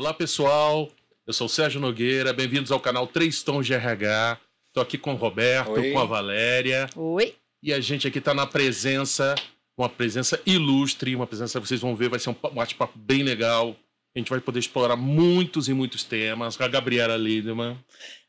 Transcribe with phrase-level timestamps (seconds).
[0.00, 0.88] Olá, pessoal.
[1.26, 2.32] Eu sou o Sérgio Nogueira.
[2.32, 4.38] Bem-vindos ao canal Três Tons de RH.
[4.68, 5.92] Estou aqui com o Roberto, Oi.
[5.92, 6.88] com a Valéria.
[6.96, 7.34] Oi.
[7.62, 9.34] E a gente aqui está na presença,
[9.76, 13.22] uma presença ilustre, uma presença que vocês vão ver, vai ser um pa- bate-papo bem
[13.22, 13.76] legal.
[14.16, 16.56] A gente vai poder explorar muitos e muitos temas.
[16.56, 17.76] Com a Gabriela Lideman.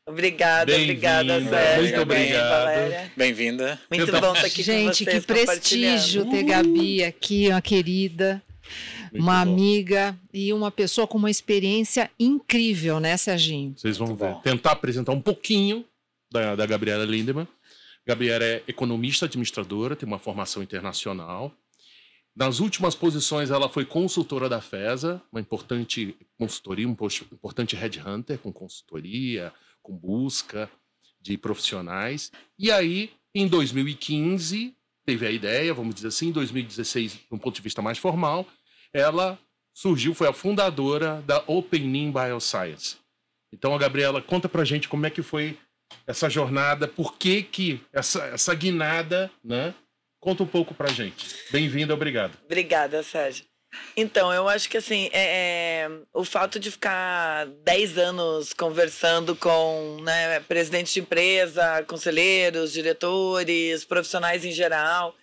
[0.06, 1.82] Obrigada, obrigada, Sérgio.
[1.84, 3.10] muito obrigado.
[3.16, 3.80] Bem-vinda.
[3.90, 5.94] Muito bom estar aqui Gente, com que vocês compartilhando.
[5.94, 8.42] prestígio ter Gabi aqui, uma querida,
[9.12, 9.52] Muito uma bom.
[9.52, 13.74] amiga e uma pessoa com uma experiência incrível, né, Serginho?
[13.76, 14.36] Vocês vão ver.
[14.42, 15.84] Tentar apresentar um pouquinho
[16.30, 17.46] da, da Gabriela Lindemann.
[18.06, 21.52] Gabriela é economista administradora, tem uma formação internacional.
[22.34, 28.38] Nas últimas posições, ela foi consultora da FESA, uma importante consultoria, um post- importante headhunter
[28.38, 29.52] com consultoria,
[29.82, 30.68] com busca
[31.20, 32.32] de profissionais.
[32.58, 37.54] E aí, em 2015, teve a ideia, vamos dizer assim, em 2016, de um ponto
[37.54, 38.46] de vista mais formal,
[38.92, 39.38] ela
[39.74, 42.96] surgiu, foi a fundadora da Opening Bioscience.
[43.52, 45.58] Então, a Gabriela, conta pra gente como é que foi
[46.06, 49.74] essa jornada, por que que essa, essa guinada, né?
[50.20, 51.26] Conta um pouco pra gente.
[51.50, 52.38] Bem-vinda, obrigado.
[52.44, 53.44] Obrigada, Sérgio.
[53.96, 59.98] Então, eu acho que assim, é, é, o fato de ficar 10 anos conversando com
[60.02, 65.14] né, presidentes de empresa, conselheiros, diretores, profissionais em geral,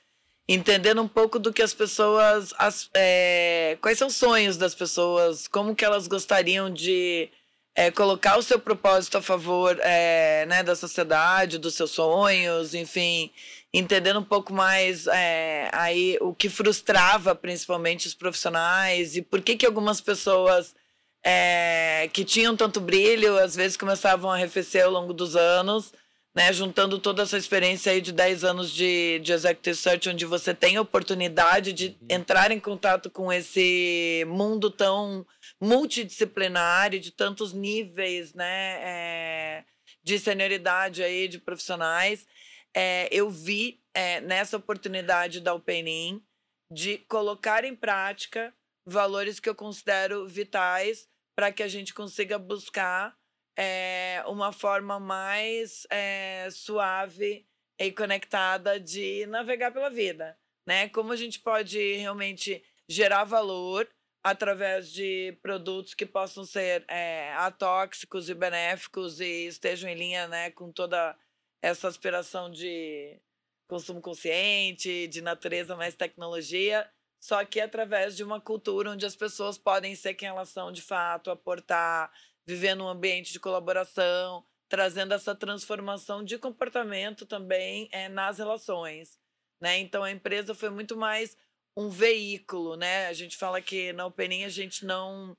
[0.49, 2.53] entendendo um pouco do que as pessoas.
[2.57, 7.29] As, é, quais são os sonhos das pessoas, como que elas gostariam de
[7.75, 13.31] é, colocar o seu propósito a favor é, né, da sociedade, dos seus sonhos, enfim,
[13.71, 19.55] entendendo um pouco mais é, aí o que frustrava principalmente os profissionais e por que
[19.55, 20.75] que algumas pessoas
[21.23, 25.93] é, que tinham tanto brilho às vezes começavam a arrefecer ao longo dos anos,
[26.39, 30.53] né, juntando toda essa experiência aí de 10 anos de, de Executive Search, onde você
[30.53, 35.27] tem a oportunidade de entrar em contato com esse mundo tão
[35.59, 39.65] multidisciplinar e de tantos níveis, né, é,
[40.01, 42.25] de senioridade aí de profissionais,
[42.73, 46.23] é, eu vi é, nessa oportunidade da Openin
[46.71, 48.53] de colocar em prática
[48.85, 53.18] valores que eu considero vitais para que a gente consiga buscar
[53.61, 57.45] é, uma forma mais é, suave
[57.77, 60.87] e conectada de navegar pela vida, né?
[60.87, 63.85] Como a gente pode realmente gerar valor
[64.23, 70.51] através de produtos que possam ser é, atóxicos e benéficos e estejam em linha né,
[70.51, 71.17] com toda
[71.61, 73.19] essa aspiração de
[73.67, 76.89] consumo consciente, de natureza mais tecnologia,
[77.19, 80.81] só que através de uma cultura onde as pessoas podem ser quem elas são de
[80.81, 82.11] fato, aportar,
[82.49, 89.19] viver num ambiente de colaboração, trazendo essa transformação de comportamento também é, nas relações.
[89.61, 89.77] Né?
[89.77, 91.37] Então a empresa foi muito mais
[91.77, 93.07] um veículo, né?
[93.07, 95.37] A gente fala que na Openinha a gente não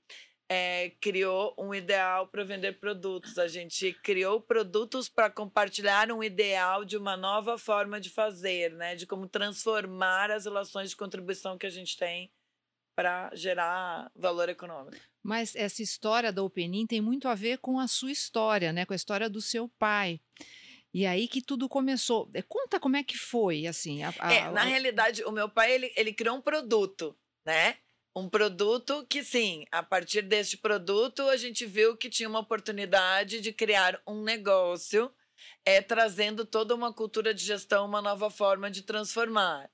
[0.48, 6.84] é, criou um ideal para vender produtos, a gente criou produtos para compartilhar um ideal
[6.84, 8.94] de uma nova forma de fazer, né?
[8.94, 12.30] De como transformar as relações de contribuição que a gente tem
[12.94, 14.96] para gerar valor econômico.
[15.22, 18.84] Mas essa história da Openin tem muito a ver com a sua história, né?
[18.84, 20.20] Com a história do seu pai.
[20.92, 22.28] E aí que tudo começou.
[22.34, 24.02] É, Conta como é que foi, assim.
[24.02, 27.76] a- a- É, na realidade, o meu pai, ele, ele criou um produto, né?
[28.16, 33.40] Um produto que, sim, a partir deste produto, a gente viu que tinha uma oportunidade
[33.40, 35.12] de criar um negócio,
[35.64, 39.70] é, trazendo toda uma cultura de gestão, uma nova forma de transformar.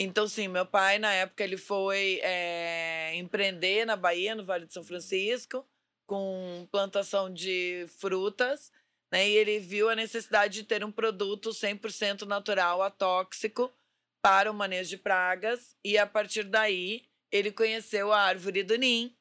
[0.00, 4.72] Então, sim, meu pai, na época, ele foi é, empreender na Bahia, no Vale de
[4.72, 5.66] São Francisco,
[6.06, 8.70] com plantação de frutas,
[9.10, 9.28] né?
[9.28, 13.72] E ele viu a necessidade de ter um produto 100% natural, atóxico,
[14.22, 15.74] para o manejo de pragas.
[15.84, 19.12] E a partir daí, ele conheceu a árvore do NIM,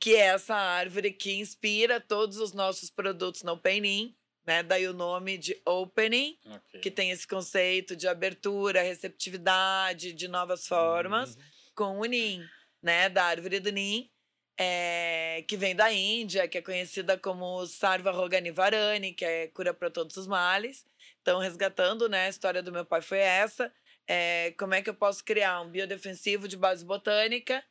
[0.00, 4.12] que é essa árvore que inspira todos os nossos produtos no Opening,
[4.48, 4.62] né?
[4.62, 6.38] Daí o nome de Opening,
[6.80, 11.36] que tem esse conceito de abertura, receptividade, de novas formas,
[11.74, 12.42] com o NIM,
[12.82, 13.10] né?
[13.10, 14.10] Da árvore do NIM,
[14.56, 19.90] é, que vem da Índia, que é conhecida como Sarva Roganivarani, que é cura para
[19.90, 20.86] todos os males.
[21.20, 22.24] Então, resgatando, né?
[22.24, 23.70] A história do meu pai foi essa.
[24.06, 27.62] É, como é que eu posso criar um biodefensivo de base botânica?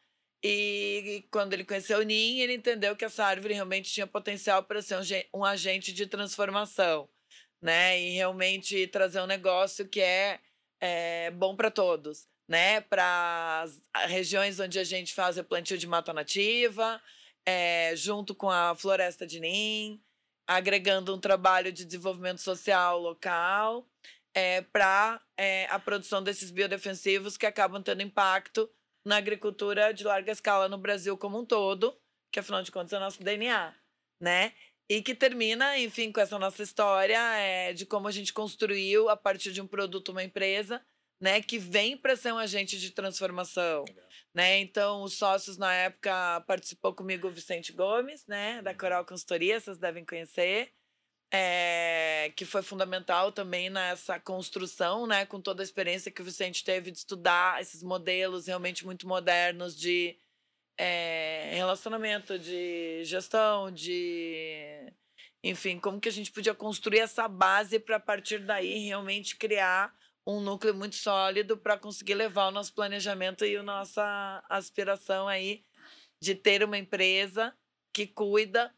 [0.44, 4.82] E quando ele conheceu o NIM, ele entendeu que essa árvore realmente tinha potencial para
[4.82, 7.10] ser um, um agente de transformação,
[7.62, 8.00] né?
[8.00, 10.40] E realmente trazer um negócio que é,
[10.80, 12.82] é bom para todos, né?
[12.82, 17.02] Para as regiões onde a gente faz o plantio de mata nativa,
[17.46, 20.00] é, junto com a floresta de NIM,
[20.48, 23.88] agregando um trabalho de desenvolvimento social local
[24.36, 25.20] é, para
[25.70, 28.70] a produção desses biodefensivos que acabam tendo impacto
[29.08, 31.98] na agricultura de larga escala no Brasil como um todo,
[32.32, 33.74] que afinal de contas é o nosso DNA,
[34.22, 34.52] né?
[34.90, 39.16] E que termina, enfim, com essa nossa história é, de como a gente construiu, a
[39.16, 40.86] partir de um produto, uma empresa,
[41.22, 43.86] né, que vem para ser um agente de transformação.
[44.34, 44.60] Né?
[44.60, 48.78] Então, os sócios na época participou comigo o Vicente Gomes, né, da uhum.
[48.78, 50.72] Coral Consultoria, vocês devem conhecer.
[51.32, 56.64] É, que foi fundamental também nessa construção, né, com toda a experiência que o Vicente
[56.64, 60.18] teve de estudar esses modelos realmente muito modernos de
[60.78, 64.94] é, relacionamento, de gestão, de.
[65.44, 69.94] Enfim, como que a gente podia construir essa base para a partir daí realmente criar
[70.26, 75.64] um núcleo muito sólido para conseguir levar o nosso planejamento e a nossa aspiração aí
[76.20, 77.56] de ter uma empresa
[77.94, 78.74] que cuida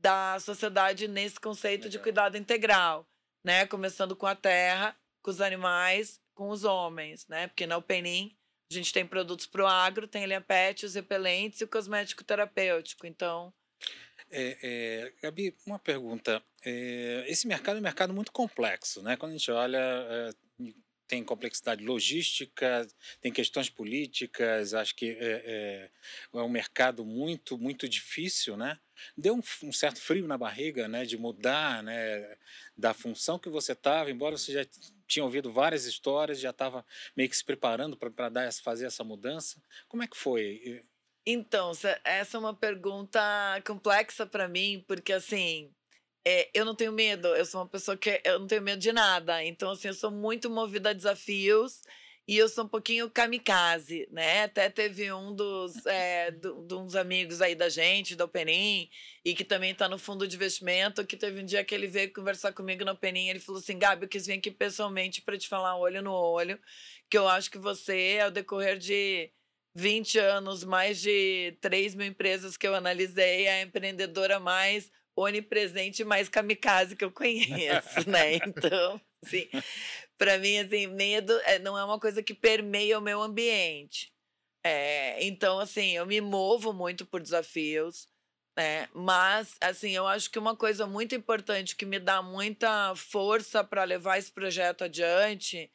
[0.00, 1.90] da sociedade nesse conceito Legal.
[1.90, 3.06] de cuidado integral,
[3.44, 3.66] né?
[3.66, 7.48] Começando com a terra, com os animais, com os homens, né?
[7.48, 8.34] Porque na Openin
[8.70, 12.24] a gente tem produtos para o agro, tem linha pet, os repelentes e o cosmético
[12.24, 13.06] terapêutico.
[13.06, 13.52] Então.
[14.30, 16.42] É, é, Gabi, uma pergunta.
[16.64, 19.16] É, esse mercado é um mercado muito complexo, né?
[19.16, 20.30] Quando a gente olha, é,
[21.10, 22.86] tem complexidade logística,
[23.20, 25.90] tem questões políticas, acho que é, é,
[26.32, 28.78] é um mercado muito, muito difícil, né?
[29.16, 32.36] Deu um, um, certo frio na barriga, né, de mudar, né,
[32.76, 34.64] da função que você estava, embora você já
[35.04, 36.86] tinha ouvido várias histórias, já estava
[37.16, 38.12] meio que se preparando para
[38.62, 39.60] fazer essa mudança.
[39.88, 40.84] Como é que foi?
[41.26, 41.72] Então,
[42.04, 43.20] essa é uma pergunta
[43.66, 45.74] complexa para mim, porque assim,
[46.26, 48.92] é, eu não tenho medo, eu sou uma pessoa que eu não tenho medo de
[48.92, 49.44] nada.
[49.44, 51.82] Então, assim, eu sou muito movida a desafios
[52.28, 54.44] e eu sou um pouquinho kamikaze, né?
[54.44, 58.88] Até teve um dos é, do, uns amigos aí da gente, da Openin,
[59.24, 62.12] e que também está no fundo de investimento, que teve um dia que ele veio
[62.12, 65.48] conversar comigo na Openin, ele falou assim, Gabi, eu quis vir aqui pessoalmente para te
[65.48, 66.60] falar olho no olho,
[67.08, 69.30] que eu acho que você, ao decorrer de
[69.74, 74.90] 20 anos, mais de 3 mil empresas que eu analisei, é a empreendedora mais
[75.20, 78.34] onipresente, mais kamikaze que eu conheço, né?
[78.36, 79.48] Então, sim
[80.20, 84.12] para mim, assim, medo é, não é uma coisa que permeia o meu ambiente.
[84.62, 88.06] É, então, assim, eu me movo muito por desafios,
[88.54, 88.86] né?
[88.92, 93.82] Mas, assim, eu acho que uma coisa muito importante que me dá muita força para
[93.84, 95.72] levar esse projeto adiante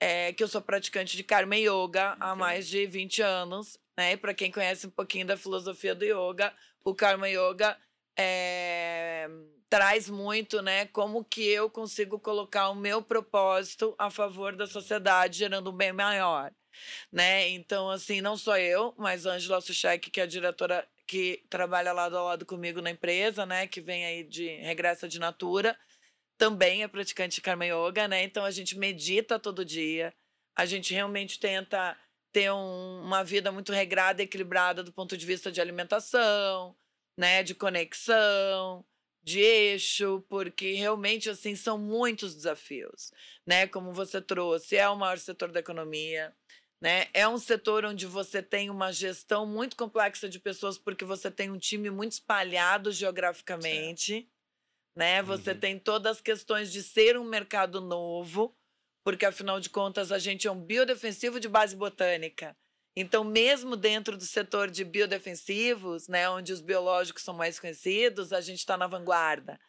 [0.00, 4.12] é que eu sou praticante de Karma Yoga há mais de 20 anos, né?
[4.12, 7.76] E para quem conhece um pouquinho da filosofia do yoga, o Karma Yoga
[8.18, 9.28] é
[9.74, 15.38] traz muito, né, como que eu consigo colocar o meu propósito a favor da sociedade,
[15.38, 16.52] gerando um bem maior,
[17.10, 17.48] né?
[17.48, 22.16] Então, assim, não só eu, mas Angela Suchek, que é a diretora que trabalha lado
[22.16, 25.76] a lado comigo na empresa, né, que vem aí de regressa de Natura,
[26.38, 28.22] também é praticante de Karma Yoga, né?
[28.22, 30.14] Então a gente medita todo dia,
[30.54, 31.96] a gente realmente tenta
[32.32, 36.76] ter um, uma vida muito regrada, equilibrada do ponto de vista de alimentação,
[37.16, 38.84] né, de conexão,
[39.24, 43.10] de eixo, porque realmente assim são muitos desafios,
[43.46, 43.66] né?
[43.66, 46.36] Como você trouxe, é o maior setor da economia,
[46.80, 47.06] né?
[47.14, 51.50] É um setor onde você tem uma gestão muito complexa de pessoas porque você tem
[51.50, 54.28] um time muito espalhado geograficamente,
[54.94, 55.22] né?
[55.22, 55.58] Você uhum.
[55.58, 58.54] tem todas as questões de ser um mercado novo,
[59.02, 62.54] porque afinal de contas a gente é um biodefensivo de base botânica.
[62.96, 68.40] Então, mesmo dentro do setor de biodefensivos, né, onde os biológicos são mais conhecidos, a
[68.40, 69.60] gente está na vanguarda.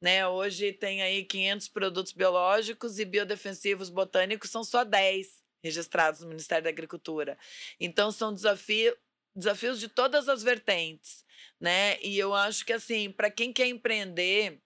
[0.00, 0.26] Né?
[0.26, 6.64] Hoje tem aí 500 produtos biológicos e biodefensivos botânicos são só 10 registrados no Ministério
[6.64, 7.38] da Agricultura.
[7.80, 8.94] Então, são desafio,
[9.34, 11.24] desafios de todas as vertentes.
[11.58, 11.98] Né?
[12.02, 14.60] E eu acho que, assim, para quem quer empreender,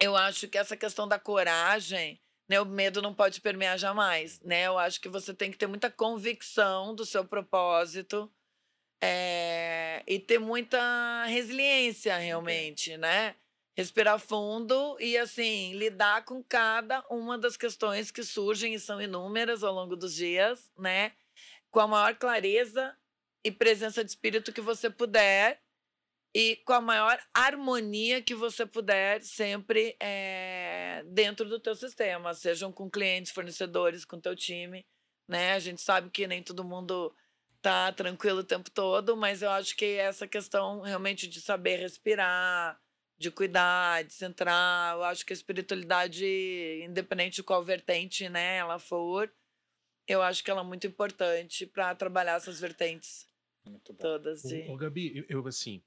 [0.00, 4.66] eu acho que essa questão da coragem né, o medo não pode permear jamais, né?
[4.66, 8.30] Eu acho que você tem que ter muita convicção do seu propósito
[9.02, 13.34] é, e ter muita resiliência realmente, né?
[13.76, 19.64] Respirar fundo e assim lidar com cada uma das questões que surgem e são inúmeras
[19.64, 21.12] ao longo dos dias, né?
[21.70, 22.96] Com a maior clareza
[23.44, 25.60] e presença de espírito que você puder
[26.34, 32.72] e com a maior harmonia que você puder sempre é, dentro do teu sistema, sejam
[32.72, 34.86] com clientes, fornecedores, com teu time,
[35.28, 35.52] né?
[35.52, 37.14] A gente sabe que nem todo mundo
[37.60, 42.80] tá tranquilo o tempo todo, mas eu acho que essa questão realmente de saber respirar,
[43.18, 46.26] de cuidar, de centrar, eu acho que a espiritualidade,
[46.82, 49.32] independente de qual vertente, né, ela for,
[50.08, 53.30] eu acho que ela é muito importante para trabalhar essas vertentes
[53.98, 54.68] todas de...
[54.68, 55.80] Ô, ô, Gabi, eu, eu assim,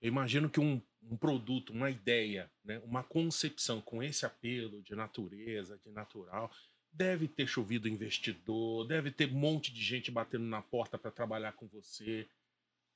[0.00, 4.94] eu imagino que um, um produto, uma ideia, né, uma concepção com esse apelo de
[4.94, 6.50] natureza, de natural,
[6.92, 11.52] deve ter chovido investidor, deve ter um monte de gente batendo na porta para trabalhar
[11.52, 12.28] com você.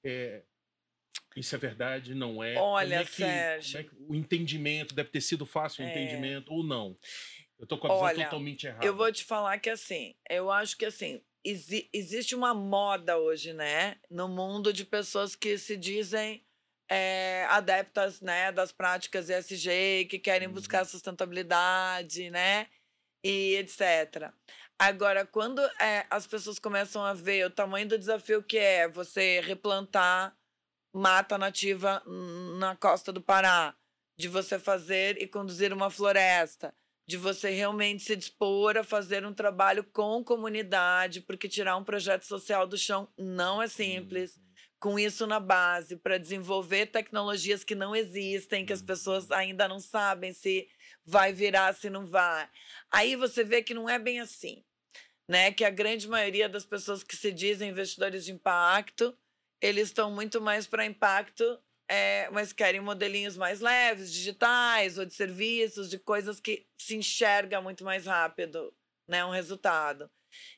[0.05, 0.43] É,
[1.37, 2.15] Isso é verdade?
[2.15, 2.57] Não é?
[2.57, 3.79] Olha, é que, Sérgio.
[3.81, 5.91] é que o entendimento deve ter sido fácil o É.
[5.91, 6.97] entendimento ou não?
[7.59, 8.85] Eu tô com a visão Olha, totalmente errada.
[8.87, 13.53] Eu vou te falar que assim, eu acho que assim, exi- existe uma moda hoje,
[13.53, 16.45] né, no mundo de pessoas que se dizem
[16.95, 20.55] é, adeptas, né, das práticas ESG, que querem Uhum.
[20.55, 22.69] buscar sustentabilidade, né,
[23.25, 24.33] e etc.
[24.79, 29.41] Agora, quando é, as pessoas começam a ver o tamanho do desafio que é você
[29.41, 30.37] replantar
[30.95, 32.03] mata nativa
[32.59, 33.75] na costa do Pará,
[34.17, 36.73] de você fazer e conduzir uma floresta,
[37.09, 42.25] de você realmente se dispor a fazer um trabalho com comunidade, porque tirar um projeto
[42.25, 44.39] social do chão não é simples.
[44.85, 49.81] Com isso na base, para desenvolver tecnologias que não existem, que as pessoas ainda não
[49.81, 50.69] sabem se
[51.07, 52.47] vai virar, se não vai.
[52.91, 54.63] Aí você vê que não é bem assim,
[55.27, 55.51] né?
[55.51, 59.17] Que a grande maioria das pessoas que se dizem investidores de impacto,
[59.59, 65.15] eles estão muito mais para impacto é, mas querem modelinhos mais leves, digitais ou de
[65.15, 68.71] serviços, de coisas que se enxerga muito mais rápido,
[69.09, 70.11] né, um resultado.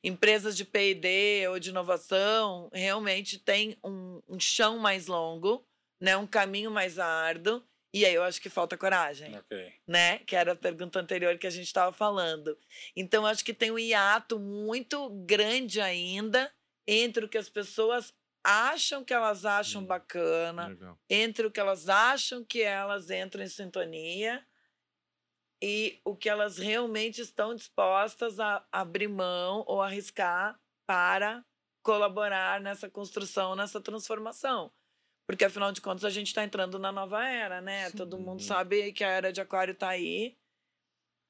[0.02, 5.66] Empresas de P&D ou de inovação realmente têm um, um chão mais longo,
[6.00, 7.62] né, um caminho mais árduo,
[7.94, 9.72] e aí eu acho que falta coragem Ok.
[9.86, 10.18] né?
[10.20, 12.58] Que era a pergunta anterior que a gente estava falando.
[12.94, 16.52] Então, acho que tem um hiato muito grande ainda
[16.86, 18.12] entre o que as pessoas
[18.44, 20.98] acham que elas acham Hum, bacana, Legal.
[21.08, 24.44] entre o que elas acham que elas entram em sintonia
[25.62, 31.44] e o que elas realmente estão dispostas a abrir mão ou arriscar para
[31.82, 34.70] colaborar nessa construção, nessa transformação.
[35.28, 37.90] Porque, afinal de contas, a gente está entrando na nova era, né?
[37.90, 38.48] Todo mundo Sim.
[38.48, 40.36] sabe que a era de Aquário está aí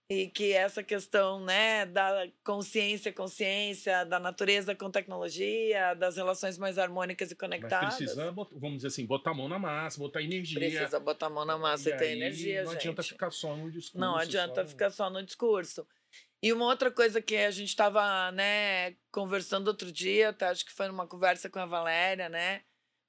[0.09, 6.79] e que essa questão né, da consciência, consciência, da natureza com tecnologia, das relações mais
[6.79, 7.97] harmônicas e Mas conectadas.
[7.97, 10.61] precisa, bot- vamos dizer assim, botar a mão na massa, botar energia.
[10.61, 12.81] Precisa botar a mão na massa e, ter aí energia, Não gente.
[12.83, 13.99] adianta ficar só no discurso.
[13.99, 15.87] Não adianta só- ficar só no discurso.
[16.41, 20.73] E uma outra coisa que a gente estava né, conversando outro dia, até acho que
[20.73, 22.63] foi numa conversa com a Valéria, né?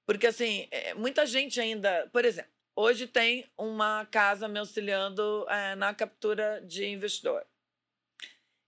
[0.08, 2.10] Porque, assim, é, muita gente ainda...
[2.12, 7.44] Por exemplo, hoje tem uma casa me auxiliando é, na captura de investidor.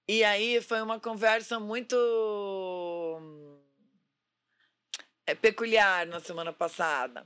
[0.07, 1.95] E aí foi uma conversa muito
[5.27, 7.23] é, peculiar na semana passada.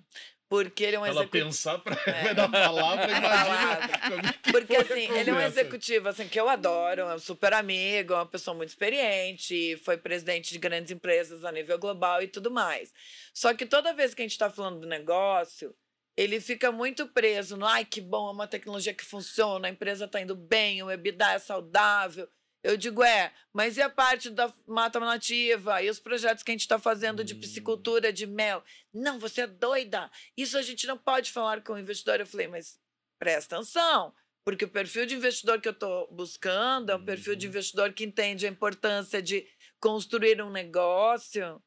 [0.49, 1.45] Porque ele é um Ela executivo...
[1.45, 2.23] pensar pra É.
[2.25, 7.15] vai dar palavra, imagina Porque assim, ele é um executivo assim, que eu adoro, é
[7.15, 11.79] um super amigo, é uma pessoa muito experiente, foi presidente de grandes empresas a nível
[11.79, 12.93] global e tudo mais.
[13.33, 15.73] Só que toda vez que a gente está falando do negócio,
[16.15, 20.05] ele fica muito preso no ai, que bom, é uma tecnologia que funciona, a empresa
[20.05, 22.27] está indo bem, o EBITDA é saudável.
[22.63, 25.81] Eu digo, é, mas e a parte da mata nativa?
[25.81, 27.39] E os projetos que a gente está fazendo de Hum.
[27.41, 28.63] piscicultura, de mel?
[28.93, 30.09] Não, você é doida.
[30.37, 32.21] Isso a gente não pode falar com o investidor.
[32.21, 32.79] Eu falei, mas
[33.19, 34.13] presta atenção,
[34.45, 37.51] porque o perfil de investidor que eu estou buscando é um perfil de Uhum.
[37.51, 39.45] investidor que entende a importância de
[39.81, 41.61] construir um negócio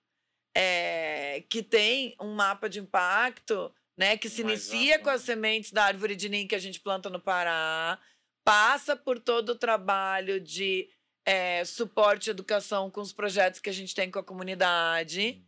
[0.56, 5.72] é, que tem um mapa de impacto, né, que se Mais inicia com as sementes
[5.72, 7.98] da árvore de ninho que a gente planta no Pará,
[8.44, 10.88] passa por todo o trabalho de
[11.24, 15.42] é, suporte e educação com os projetos que a gente tem com a comunidade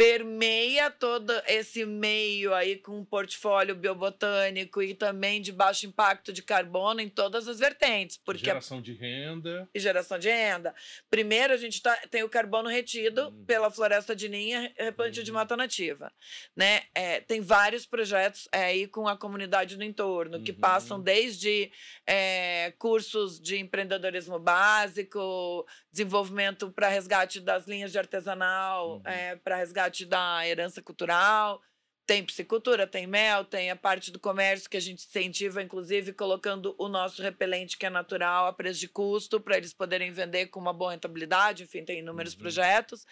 [0.00, 6.42] permeia todo esse meio aí com um portfólio biobotânico e também de baixo impacto de
[6.42, 9.68] carbono em todas as vertentes, porque a Geração de renda.
[9.74, 10.74] e geração de renda.
[11.10, 13.44] Primeiro, a gente tá, tem o carbono retido Uhum.
[13.44, 15.34] pela floresta de ninha replantio de Uhum.
[15.36, 16.10] mata nativa.
[16.56, 16.84] Né?
[16.94, 20.58] É, tem vários projetos é, aí com a comunidade no entorno, que Uhum.
[20.60, 21.70] passam desde
[22.06, 29.02] é, cursos de empreendedorismo básico, desenvolvimento para resgate das linhas de artesanal, Uhum.
[29.42, 31.60] para resgate da herança cultural.
[32.06, 36.74] Tem piscicultura, tem mel, tem a parte do comércio que a gente incentiva, inclusive colocando
[36.76, 40.58] o nosso repelente, que é natural, a preço de custo, para eles poderem vender com
[40.58, 41.62] uma boa rentabilidade.
[41.62, 42.40] Enfim, tem inúmeros Uhum.
[42.40, 43.06] projetos.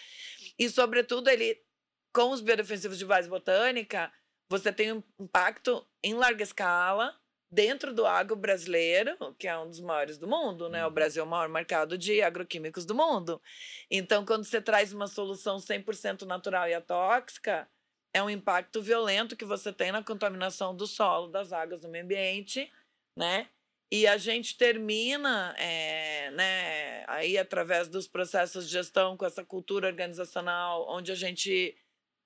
[0.59, 1.61] E, sobretudo, ele,
[2.13, 4.13] com os biodefensivos de base botânica,
[4.51, 7.15] você tem um impacto em larga escala
[7.51, 10.85] dentro do agro brasileiro, que é um dos maiores do mundo, né?
[10.87, 10.95] O Uhum.
[10.95, 13.41] Brasil é o maior mercado de agroquímicos do mundo.
[13.91, 17.69] Então, quando você traz uma solução 100% natural e atóxica,
[18.13, 22.05] é um impacto violento que você tem na contaminação do solo, das águas do meio
[22.05, 22.71] ambiente,
[23.17, 23.49] né?
[23.91, 29.89] E a gente termina, é, né, aí através dos processos de gestão com essa cultura
[29.89, 31.75] organizacional, onde a gente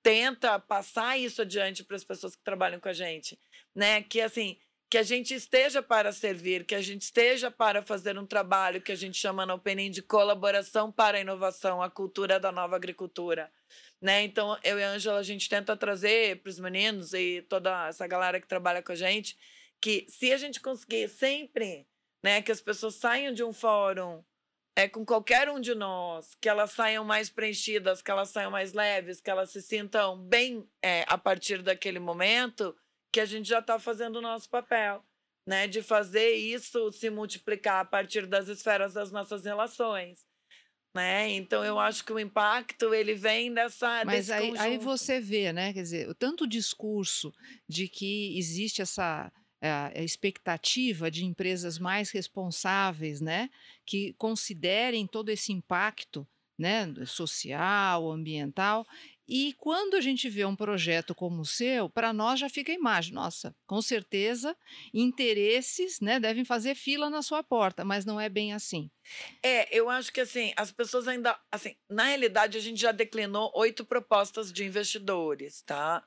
[0.03, 3.39] tenta passar isso adiante para as pessoas que trabalham com a gente,
[3.75, 4.03] né?
[4.03, 4.59] Que assim,
[4.93, 8.91] que a gente esteja para servir, que a gente esteja para fazer um trabalho que
[8.91, 13.51] a gente chama no Opening de colaboração para a inovação, a cultura da nova agricultura.
[13.99, 14.21] né?
[14.21, 18.05] Então, eu e a Ângela, a gente tenta trazer para os meninos e toda essa
[18.05, 19.35] galera que trabalha com a gente
[19.81, 21.87] que se a gente conseguir sempre,
[22.21, 24.23] né, que as pessoas saiam de um fórum
[24.75, 28.73] é com qualquer um de nós, que elas saiam mais preenchidas, que elas saiam mais
[28.73, 32.75] leves, que elas se sintam bem é, a partir daquele momento,
[33.13, 35.01] que a gente já está fazendo o nosso papel,
[35.47, 35.67] né?
[35.67, 40.25] De fazer isso se multiplicar a partir das esferas das nossas relações.
[40.95, 41.31] Né?
[41.31, 45.73] Então eu acho que o impacto ele vem dessa mas aí, aí você vê né
[45.73, 47.33] quer dizer o tanto discurso
[47.67, 49.31] de que existe essa
[49.63, 53.49] a expectativa de empresas mais responsáveis, né,
[53.85, 56.27] que considerem todo esse impacto,
[56.59, 58.85] né, social, ambiental.
[59.27, 62.75] E quando a gente vê um projeto como o seu, para nós já fica a
[62.75, 64.55] imagem, nossa, com certeza
[64.93, 68.89] interesses, né, devem fazer fila na sua porta, mas não é bem assim.
[69.41, 73.51] É, eu acho que assim, as pessoas ainda, assim, na realidade a gente já declinou
[73.55, 76.05] oito propostas de investidores, tá?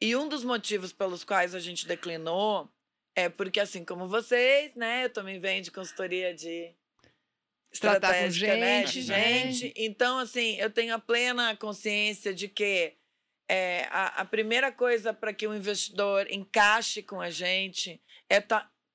[0.00, 2.70] E um dos motivos pelos quais a gente declinou
[3.16, 5.06] é porque, assim como vocês, né?
[5.06, 6.74] Eu também venho de consultoria de
[7.80, 9.52] tratar com gente, né?
[9.52, 9.72] Gente.
[9.76, 12.94] Então, assim, eu tenho a plena consciência de que
[13.48, 18.42] é, a, a primeira coisa para que o investidor encaixe com a gente é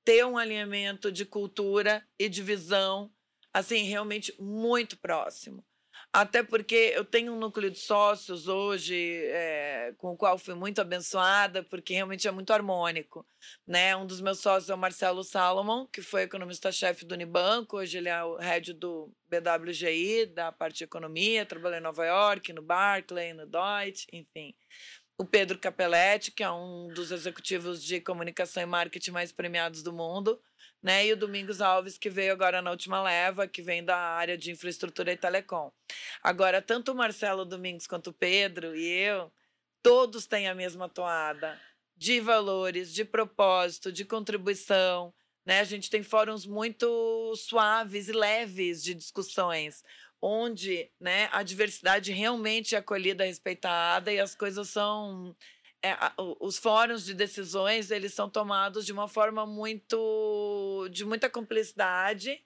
[0.04, 3.10] ter um alinhamento de cultura e de visão,
[3.52, 5.64] assim, realmente muito próximo.
[6.14, 8.94] Até porque eu tenho um núcleo de sócios hoje
[9.28, 13.26] é, com o qual fui muito abençoada, porque realmente é muito harmônico.
[13.66, 13.96] Né?
[13.96, 18.10] Um dos meus sócios é o Marcelo Salomon, que foi economista-chefe do Unibanco, hoje ele
[18.10, 23.32] é o head do BWGI, da parte de economia, trabalhou em Nova York, no Barclay,
[23.32, 24.54] no Deutsche, enfim.
[25.16, 29.94] O Pedro Capelletti, que é um dos executivos de comunicação e marketing mais premiados do
[29.94, 30.38] mundo,
[30.82, 31.06] né?
[31.06, 34.50] E o Domingos Alves, que veio agora na última leva, que vem da área de
[34.50, 35.70] infraestrutura e telecom.
[36.22, 39.32] Agora, tanto o Marcelo Domingos quanto o Pedro e eu,
[39.82, 41.60] todos têm a mesma toada
[41.96, 45.14] de valores, de propósito, de contribuição.
[45.46, 45.60] Né?
[45.60, 49.84] A gente tem fóruns muito suaves e leves de discussões,
[50.20, 55.36] onde né, a diversidade realmente é acolhida, respeitada e as coisas são
[55.82, 55.96] é,
[56.40, 62.40] os fóruns de decisões eles são tomados de uma forma muito de muita cumplicidade,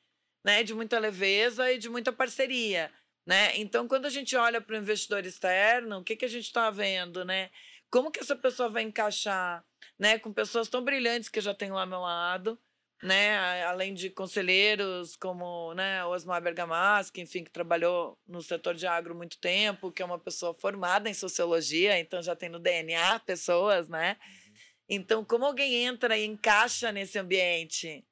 [0.44, 2.90] né, de muita leveza e de muita parceria,
[3.27, 3.57] né?
[3.59, 6.70] Então, quando a gente olha para o investidor externo, o que que a gente está
[6.70, 7.51] vendo, né?
[7.90, 9.64] Como que essa pessoa vai encaixar,
[9.99, 12.59] né, com pessoas tão brilhantes que eu já tenho lá ao meu lado,
[13.02, 19.14] né, além de conselheiros como né, Osmar Bergamaschi, enfim, que trabalhou no setor de agro
[19.14, 23.88] muito tempo, que é uma pessoa formada em sociologia, então já tem no DNA pessoas,
[23.88, 24.16] né?
[24.20, 24.54] Uhum.
[24.88, 28.04] Então, como alguém entra e encaixa nesse ambiente,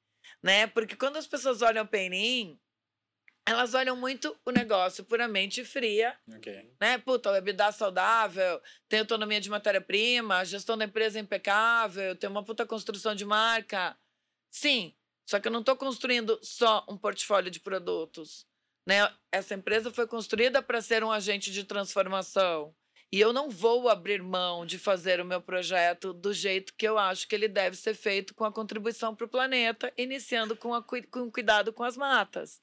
[0.43, 0.67] né?
[0.67, 2.59] Porque quando as pessoas olham o Penin,
[3.47, 6.71] elas olham muito o negócio puramente fria, okay.
[6.81, 6.99] né?
[6.99, 12.29] Puta, o EBITDA saudável, tem autonomia de matéria-prima, a gestão da empresa é impecável, tem
[12.29, 13.97] uma puta construção de marca,
[14.55, 14.95] Sim,
[15.29, 18.47] só que eu não estou construindo só um portfólio de produtos.
[18.87, 19.13] Né?
[19.33, 22.73] Essa empresa foi construída para ser um agente de transformação.
[23.13, 26.97] E eu não vou abrir mão de fazer o meu projeto do jeito que eu
[26.97, 30.81] acho que ele deve ser feito, com a contribuição para o planeta, iniciando com, a,
[30.83, 32.61] com cuidado com as matas.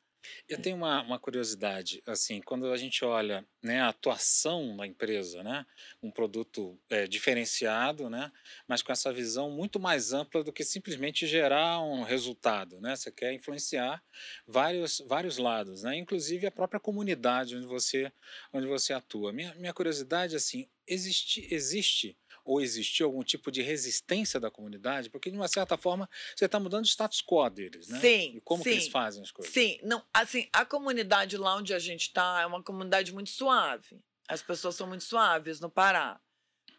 [0.47, 5.43] Eu tenho uma, uma curiosidade, assim, quando a gente olha né, a atuação da empresa,
[5.43, 5.65] né,
[6.01, 8.31] um produto é, diferenciado, né,
[8.67, 13.11] mas com essa visão muito mais ampla do que simplesmente gerar um resultado, né, você
[13.11, 14.03] quer influenciar
[14.45, 18.11] vários, vários lados, né, inclusive a própria comunidade onde você,
[18.53, 19.31] onde você atua.
[19.31, 22.17] Minha, minha curiosidade, assim, existe, existe
[22.51, 25.09] ou existiu algum tipo de resistência da comunidade?
[25.09, 27.99] Porque, de uma certa forma, você está mudando o status quo deles, né?
[28.01, 28.33] Sim.
[28.35, 29.53] E como sim, que eles fazem as coisas?
[29.53, 34.01] Sim, não, assim, a comunidade lá onde a gente está é uma comunidade muito suave.
[34.27, 36.19] As pessoas são muito suaves no Pará.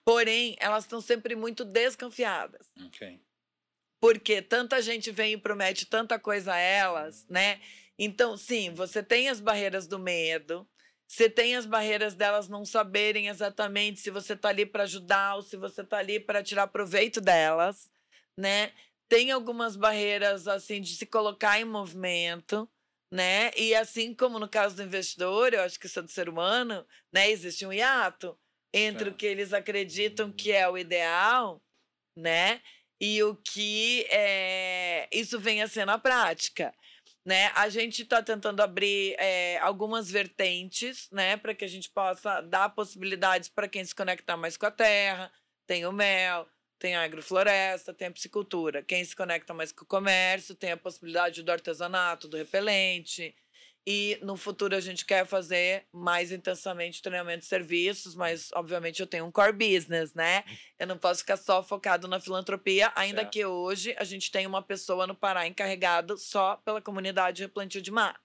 [0.05, 2.71] Porém, elas estão sempre muito desconfiadas.
[2.87, 3.19] Ok.
[3.99, 7.61] Porque tanta gente vem e promete tanta coisa a elas, né?
[7.99, 10.69] Então, sim, você tem as barreiras do medo,
[11.13, 15.43] você tem as barreiras delas não saberem exatamente se você está ali para ajudar ou
[15.43, 17.91] se você está ali para tirar proveito delas,
[18.35, 18.73] né?
[19.11, 22.67] Tem algumas barreiras assim de se colocar em movimento,
[23.13, 23.51] né?
[23.59, 26.83] E assim como no caso do investidor, eu acho que isso é do ser humano,
[27.13, 27.31] né?
[27.31, 28.35] Existe um hiato
[28.73, 29.13] entre é.
[29.13, 31.63] o que eles acreditam que é o ideal,
[32.17, 32.63] né?
[32.99, 36.73] E o que é, isso vem a ser na prática
[37.25, 37.51] né?
[37.55, 42.69] A gente está tentando abrir é, algumas vertentes, né, para que a gente possa dar
[42.71, 45.31] possibilidades para quem se conectar mais com a terra.
[45.67, 48.83] Tem o mel, tem a agrofloresta, tem a piscicultura.
[48.83, 53.35] Quem se conecta mais com o comércio tem a possibilidade do artesanato, do repelente.
[53.87, 59.07] E no futuro a gente quer fazer mais intensamente treinamento de serviços, mas obviamente eu
[59.07, 60.45] tenho um core business, né?
[60.79, 63.33] Eu não posso ficar só focado na filantropia, ainda certo.
[63.33, 67.91] que hoje a gente tem uma pessoa no Pará encarregado só pela comunidade replantio de
[67.91, 68.21] mata,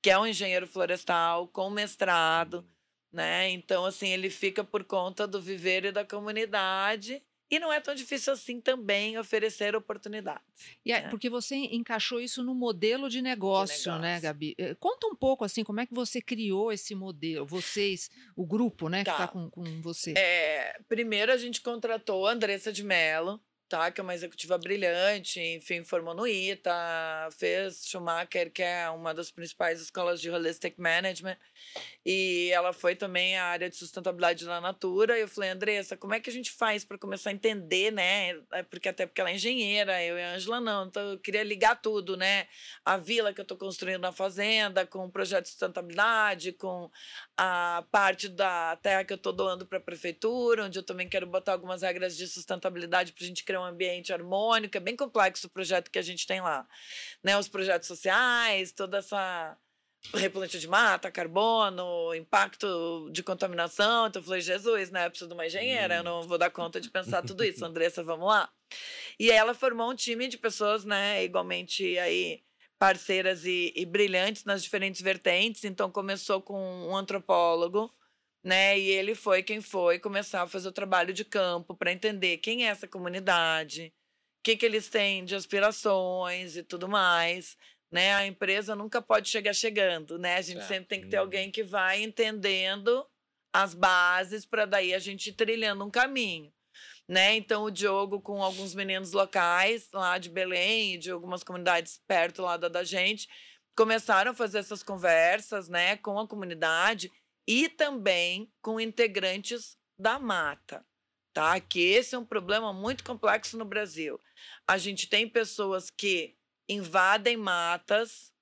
[0.00, 2.68] que é um engenheiro florestal com mestrado, hum.
[3.12, 3.50] né?
[3.50, 7.94] Então assim, ele fica por conta do viver e da comunidade e não é tão
[7.94, 10.42] difícil assim também oferecer oportunidades.
[10.84, 11.08] E é, né?
[11.08, 14.54] Porque você encaixou isso no modelo de negócio, de negócio, né, Gabi?
[14.58, 17.46] Eh, conta um pouco assim, como é que você criou esse modelo?
[17.46, 19.10] Vocês, o grupo, né, tá.
[19.10, 20.14] que está com, com você.
[20.16, 23.90] É, primeiro a gente contratou a Andressa de Mello, tá?
[23.90, 26.72] Que é uma executiva brilhante, enfim, formou no ITA,
[27.36, 31.36] fez Schumacher, que é uma das principais escolas de Holistic Management,
[32.04, 35.18] e ela foi também a área de sustentabilidade da Natura.
[35.18, 38.38] E eu falei, Andressa, como é que a gente faz para começar a entender, né?
[38.52, 41.42] É porque até porque ela é engenheira, eu e a Angela não, então eu queria
[41.42, 42.46] ligar tudo, né?
[42.84, 46.90] A vila que eu estou construindo na fazenda, com o projeto de sustentabilidade, com
[47.36, 51.26] a parte da terra que eu estou doando para a prefeitura, onde eu também quero
[51.26, 54.76] botar algumas regras de sustentabilidade para a gente criar um ambiente harmônico.
[54.76, 56.66] É bem complexo o projeto que a gente tem lá.
[57.22, 57.38] Né?
[57.38, 59.56] Os projetos sociais, toda essa
[60.12, 64.06] replantio de mata, carbono, impacto de contaminação.
[64.06, 65.06] Então eu falei, Jesus, né?
[65.06, 67.64] Eu preciso de uma engenheira, eu não vou dar conta de pensar tudo isso.
[67.64, 68.50] Andressa, vamos lá.
[69.18, 72.42] E aí ela formou um time de pessoas, né, igualmente aí
[72.78, 75.64] parceiras e, e brilhantes nas diferentes vertentes.
[75.64, 77.90] Então começou com um antropólogo,
[78.44, 78.78] né?
[78.78, 82.66] E ele foi quem foi começar a fazer o trabalho de campo para entender quem
[82.66, 87.56] é essa comunidade, o que, que eles têm de aspirações e tudo mais.
[87.90, 88.12] Né?
[88.12, 90.36] A empresa nunca pode chegar chegando, né?
[90.36, 90.66] A gente é.
[90.66, 93.06] sempre tem que ter alguém que vai entendendo
[93.52, 96.52] as bases para daí a gente ir trilhando um caminho.
[97.08, 97.36] Né?
[97.36, 102.42] Então o Diogo com alguns meninos locais lá de Belém e de algumas comunidades perto
[102.42, 103.28] lá da, da gente
[103.76, 107.10] começaram a fazer essas conversas, né, com a comunidade
[107.46, 110.84] e também com integrantes da mata,
[111.32, 111.60] tá?
[111.60, 114.20] Que esse é um problema muito complexo no Brasil.
[114.66, 116.36] A gente tem pessoas que
[116.68, 118.32] invadem matas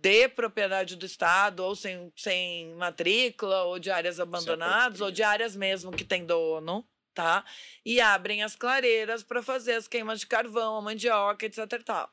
[0.00, 5.56] de propriedade do Estado, ou sem, sem matrícula, ou de áreas abandonadas, ou de áreas
[5.56, 7.44] mesmo que tem dono, tá?
[7.84, 11.82] E abrem as clareiras para fazer as queimas de carvão, a mandioca, etc.
[11.84, 12.08] Tal.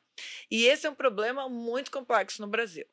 [0.49, 2.87] E esse é um problema muito complexo no Brasil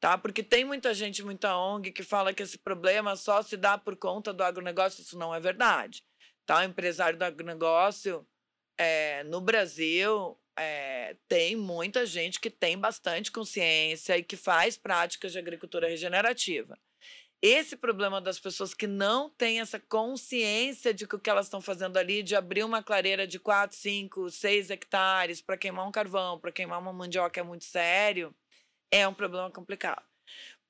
[0.00, 0.16] tá?
[0.16, 3.94] Porque tem muita gente, muita ONG que fala que esse problema só se dá por
[3.96, 5.02] conta do agronegócio.
[5.02, 6.02] Isso não é verdade,
[6.46, 6.60] tá?
[6.60, 8.26] O empresário do agronegócio
[8.78, 15.32] é, no Brasil é, tem muita gente que tem bastante consciência e que faz práticas
[15.32, 16.78] de agricultura regenerativa.
[17.42, 21.60] Esse problema das pessoas que não têm essa consciência de que o que elas estão
[21.60, 26.38] fazendo ali, de abrir uma clareira de 4, 5, 6 hectares para queimar um carvão,
[26.38, 28.34] para queimar uma mandioca é muito sério,
[28.90, 30.04] é um problema complicado.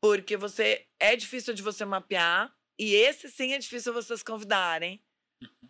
[0.00, 5.02] Porque você é difícil de você mapear, e esse sim é difícil vocês convidarem,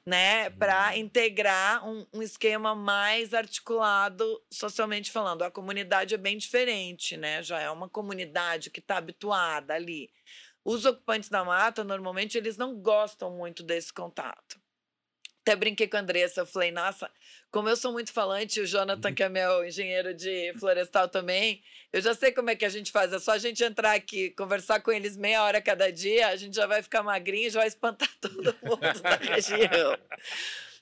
[0.07, 0.97] né, para uhum.
[0.97, 5.43] integrar um, um, esquema mais articulado socialmente falando.
[5.43, 7.43] A comunidade é bem diferente, né?
[7.43, 10.11] Já é uma comunidade que está habituada ali.
[10.65, 14.60] Os ocupantes da mata, normalmente, eles não gostam muito desse contato.
[15.43, 17.11] Até brinquei com a Andressa, eu falei, nossa,
[17.51, 19.15] como eu sou muito falante, o Jonathan, uhum.
[19.15, 22.93] que é meu engenheiro de florestal também, eu já sei como é que a gente
[22.93, 23.13] faz.
[23.13, 26.55] É só a gente entrar aqui, conversar com eles meia hora cada dia, a gente
[26.55, 29.99] já vai ficar magrinho e já vai espantar todo mundo da região.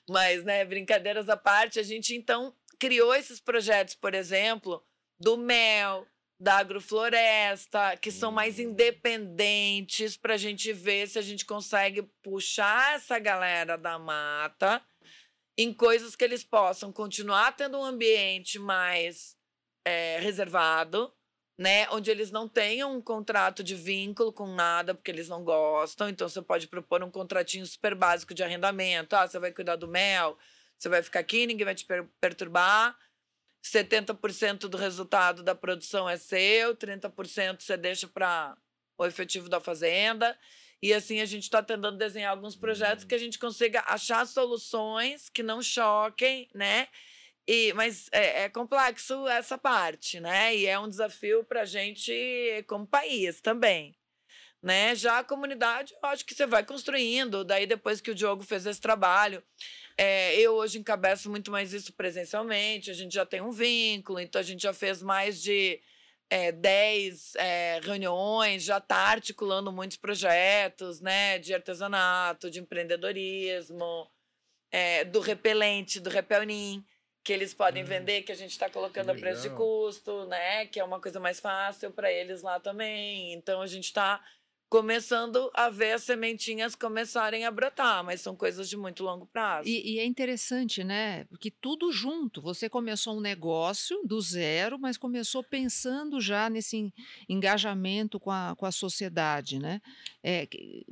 [0.07, 4.83] Mas, né, brincadeiras à parte, a gente então criou esses projetos, por exemplo,
[5.19, 6.05] do mel,
[6.39, 8.63] da agrofloresta, que são mais hum.
[8.63, 14.81] independentes, para a gente ver se a gente consegue puxar essa galera da mata
[15.57, 19.35] em coisas que eles possam continuar tendo um ambiente mais
[19.85, 21.13] é, reservado,
[21.57, 21.89] né?
[21.89, 26.07] Onde eles não tenham um contrato de vínculo com nada, porque eles não gostam.
[26.07, 29.13] Então você pode propor um contratinho super básico de arrendamento.
[29.17, 30.37] Ah, você vai cuidar do mel,
[30.77, 32.97] você vai ficar aqui, ninguém vai te per perturbar
[33.63, 38.57] 70% do resultado da produção é seu, 30% você deixa para
[38.97, 40.37] o efetivo da fazenda.
[40.81, 45.29] E assim a gente está tentando desenhar alguns projetos que a gente consiga achar soluções
[45.29, 46.87] que não choquem, né?
[47.45, 50.55] E, mas é, é complexo essa parte, né?
[50.55, 52.13] E é um desafio para a gente
[52.67, 53.98] como país também.
[54.61, 54.93] Né?
[54.93, 57.45] Já a comunidade, eu acho que você vai construindo.
[57.45, 59.41] Daí, depois que o Diogo fez esse trabalho,
[59.97, 64.39] é, eu hoje encabeço muito mais isso presencialmente, a gente já tem um vínculo, então
[64.39, 65.81] a gente já fez mais de
[66.29, 74.09] é, 10 é, reuniões, já está articulando muitos projetos né, de artesanato, de empreendedorismo,
[74.71, 76.85] é, do repelente, do repelnim,
[77.23, 80.65] que eles podem vender, que a gente está colocando a preço de custo, né?
[80.67, 83.33] Que é uma coisa mais fácil para eles lá também.
[83.33, 84.23] Então a gente está
[84.69, 89.67] começando a ver as sementinhas começarem a brotar, mas são coisas de muito longo prazo.
[89.67, 91.25] E, e é interessante, né?
[91.25, 92.41] Porque tudo junto.
[92.41, 96.93] Você começou um negócio do zero, mas começou pensando já nesse en-
[97.27, 99.81] engajamento com a, com a sociedade, né?
[100.21, 100.85] É, que-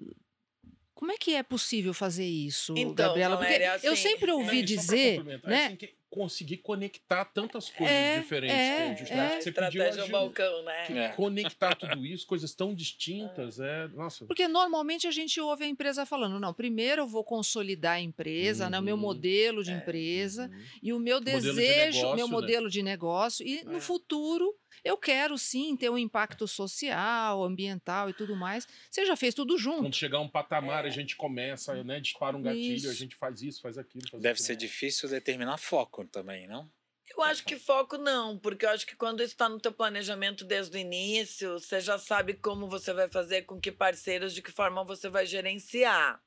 [0.96, 3.38] como é que é possível fazer isso, Então, Gabriela?
[3.38, 5.66] Porque Valéria, eu assim, sempre ouvi dizer, né?
[5.68, 8.56] assim, que conseguir conectar tantas coisas É, diferentes.
[8.56, 9.38] é, que é.
[9.38, 10.08] que você pediu Estratégia ajuda.
[10.18, 10.86] balcão, né?
[10.86, 11.10] Que É.
[11.10, 13.88] Conectar tudo isso, coisas tão distintas, é.
[13.90, 14.26] Nossa.
[14.26, 18.70] Porque normalmente a gente ouve a empresa falando, não, primeiro eu vou consolidar a empresa,
[18.70, 19.02] né, o meu Uhum.
[19.02, 19.76] modelo de É.
[19.76, 20.62] empresa, Uhum.
[20.82, 22.32] e o meu Modelo de desejo, negócio, meu né?
[22.34, 23.82] modelo de negócio, e no É.
[23.82, 28.68] futuro eu quero sim ter um impacto social, ambiental e tudo mais.
[28.90, 29.82] Você já fez tudo junto.
[29.82, 32.00] Quando chegar um patamar, a gente começa, né?
[32.00, 32.90] Dispara um gatilho, Isso.
[32.90, 34.08] a gente faz isso, faz aquilo.
[34.10, 34.46] Faz Deve aquilo.
[34.46, 36.70] ser difícil determinar foco também, não?
[37.16, 40.78] Eu acho que foco não, porque eu acho que quando está no teu planejamento desde
[40.78, 44.84] o início, você já sabe como você vai fazer, com que parceiros, de que forma
[44.84, 46.22] você vai gerenciar.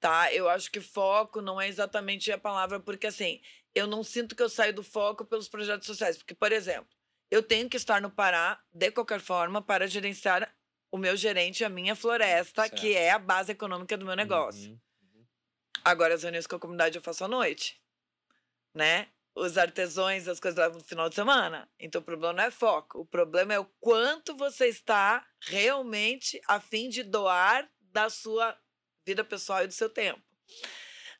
[0.00, 0.32] Tá?
[0.32, 3.40] Eu acho que foco não é exatamente a palavra, porque assim,
[3.74, 6.88] eu não sinto que eu saio do foco pelos projetos sociais, porque por exemplo,
[7.32, 10.54] eu tenho que estar no Pará de qualquer forma para gerenciar
[10.90, 12.78] o meu gerente, a minha floresta, Certo.
[12.78, 14.70] que é a base econômica do meu negócio.
[14.70, 15.26] Uhum.
[15.82, 17.80] Agora, as reuniões com a comunidade eu faço à noite,
[18.74, 19.08] né?
[19.34, 21.66] Os artesãos, as coisas lá no final de semana.
[21.80, 23.00] Então, o problema não é foco.
[23.00, 28.54] O problema é o quanto você está realmente a fim de doar da sua
[29.06, 30.20] vida pessoal e do seu tempo.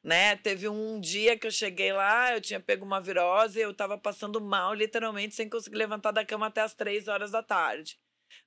[0.02, 0.36] Né?
[0.36, 4.40] Teve um dia que eu cheguei lá, eu tinha pego uma virose, eu estava passando
[4.40, 8.00] mal, literalmente, sem conseguir levantar da cama até as três horas da tarde.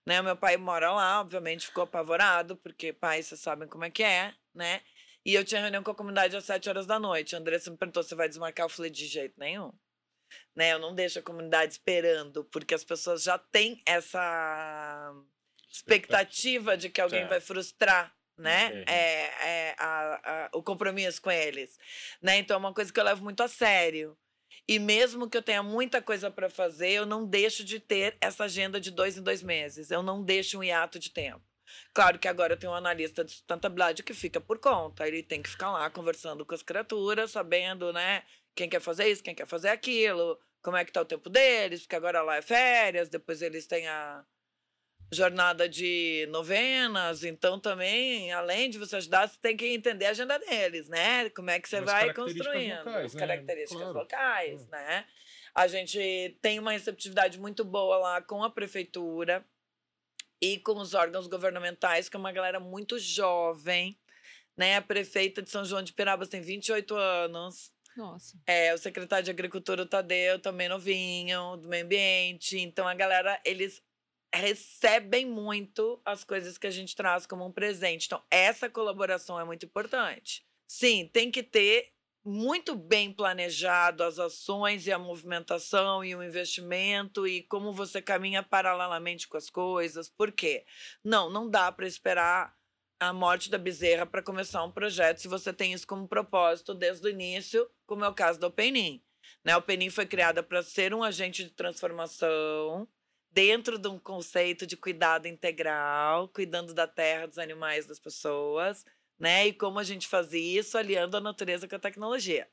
[0.05, 0.21] Né?
[0.21, 4.33] Meu pai mora lá, obviamente ficou apavorado, porque pais, vocês sabem como é que é,
[4.53, 4.81] né?
[5.25, 7.35] E eu tinha reunião com a comunidade às sete horas da noite.
[7.35, 8.65] A Andressa me perguntou se vai desmarcar.
[8.65, 9.73] Eu falei, de jeito nenhum.
[10.55, 10.73] Né?
[10.73, 15.11] Eu não deixo a comunidade esperando, porque as pessoas já têm essa
[15.67, 17.29] expectativa de que alguém Certo.
[17.29, 18.71] vai frustrar né?
[18.73, 18.83] Uhum.
[18.87, 21.77] É, é, a- a- o compromisso com eles.
[22.21, 22.37] Né?
[22.37, 24.17] Então é uma coisa que eu levo muito a sério.
[24.67, 28.45] E mesmo que eu tenha muita coisa para fazer, eu não deixo de ter essa
[28.45, 29.91] agenda de dois em dois meses.
[29.91, 31.41] Eu não deixo um hiato de tempo.
[31.93, 35.07] Claro que agora eu tenho um analista de sustentabilidade que fica por conta.
[35.07, 38.23] Ele tem que ficar lá conversando com as criaturas, sabendo, né?
[38.55, 41.81] Quem quer fazer isso, quem quer fazer aquilo, como é que tá o tempo deles,
[41.81, 44.23] porque agora lá é férias, depois eles têm a
[45.11, 50.37] jornada de novenas, então também, além de você ajudar, você tem que entender a agenda
[50.39, 51.29] deles, né?
[51.29, 53.19] Como é que você As vai construindo locais, as né?
[53.19, 53.97] características Claro.
[53.99, 54.67] locais, Hum.
[54.71, 55.05] né?
[55.53, 59.45] A gente tem uma receptividade muito boa lá com a prefeitura
[60.41, 63.97] e com os órgãos governamentais, que é uma galera muito jovem,
[64.57, 64.75] né?
[64.75, 67.71] A prefeita de São João de Pirabas tem 28 anos.
[67.95, 68.37] Nossa.
[68.45, 72.59] É, o secretário de Agricultura, o Tadeu, também novinho, do meio ambiente.
[72.59, 73.81] Então, a galera, eles
[74.35, 78.05] recebem muito as coisas que a gente traz como um presente.
[78.05, 80.45] Então, essa colaboração é muito importante.
[80.67, 81.93] Sim, tem que ter
[82.23, 88.41] muito bem planejado as ações e a movimentação e o investimento e como você caminha
[88.41, 90.09] paralelamente com as coisas.
[90.09, 90.65] Por quê?
[91.03, 92.55] Não, não dá para esperar
[92.99, 97.05] a morte da bezerra para começar um projeto se você tem isso como propósito desde
[97.07, 99.03] o início, como é o caso da Openin.
[99.43, 99.51] Né?
[99.53, 102.87] A Openin foi criada para ser um agente de transformação
[103.35, 108.85] dentro de um conceito de cuidado integral, cuidando da terra, dos animais, das pessoas,
[109.19, 109.47] né?
[109.47, 112.47] E como a gente faz isso aliando a natureza com a tecnologia.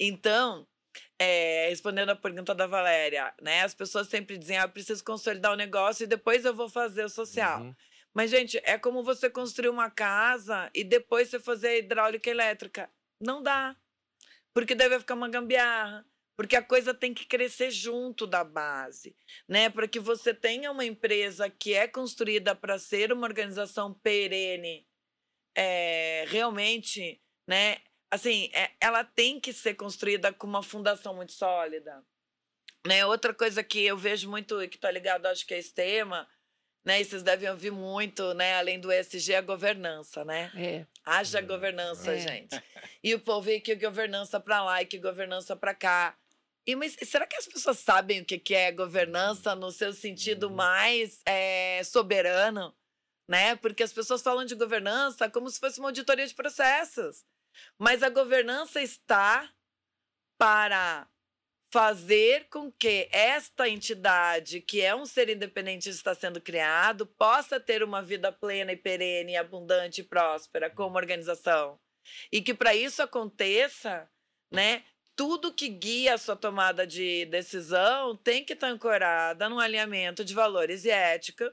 [0.00, 0.66] Então,
[1.18, 3.60] é, respondendo a pergunta da Valéria, né?
[3.62, 7.04] As pessoas sempre dizem, ah, eu preciso consolidar o negócio e depois eu vou fazer
[7.04, 7.60] o social.
[7.60, 7.74] Uhum.
[8.14, 12.90] Mas, gente, é como você construir uma casa e depois você fazer a hidráulica elétrica.
[13.20, 13.76] Não dá.
[14.54, 16.06] Porque deve ficar uma gambiarra.
[16.38, 19.16] Porque a coisa tem que crescer junto da base,
[19.48, 19.68] né?
[19.68, 24.86] Para que você tenha uma empresa que é construída para ser uma organização perene,
[25.52, 27.78] é, realmente, né?
[28.08, 32.04] Assim, é, ela tem que ser construída com uma fundação muito sólida.
[32.86, 33.04] Né?
[33.04, 36.28] Outra coisa que eu vejo muito e que está ligado, acho que é esse tema,
[36.84, 37.00] né?
[37.00, 38.54] E vocês devem ouvir muito, né?
[38.54, 40.52] Além do ESG, a governança, né?
[40.54, 40.86] É.
[41.04, 42.20] Haja governança, É.
[42.20, 42.62] gente.
[43.02, 46.16] E o povo vê que governança para lá e que governança para cá.
[46.68, 51.22] E, mas será que as pessoas sabem o que é governança no seu sentido mais
[51.24, 52.76] é, soberano?
[53.26, 53.56] Né?
[53.56, 57.24] Porque as pessoas falam de governança como se fosse uma auditoria de processos.
[57.78, 59.50] Mas a governança está
[60.36, 61.08] para
[61.72, 67.58] fazer com que esta entidade, que é um ser independente e está sendo criado, possa
[67.58, 71.80] ter uma vida plena e perene, abundante e próspera como organização.
[72.30, 74.06] E que para isso aconteça,
[74.52, 74.84] né,
[75.18, 80.32] tudo que guia a sua tomada de decisão tem que estar ancorada num alinhamento de
[80.32, 81.52] valores e ética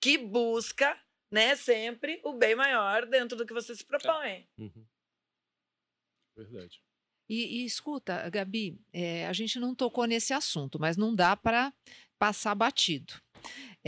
[0.00, 0.98] que busca,
[1.30, 4.48] né, sempre o bem maior dentro do que você se propõe.
[4.56, 4.86] Uhum.
[6.34, 6.82] Verdade.
[7.28, 11.70] E, e escuta, Gabi, é, a gente não tocou nesse assunto, mas não dá para
[12.18, 13.12] passar batido.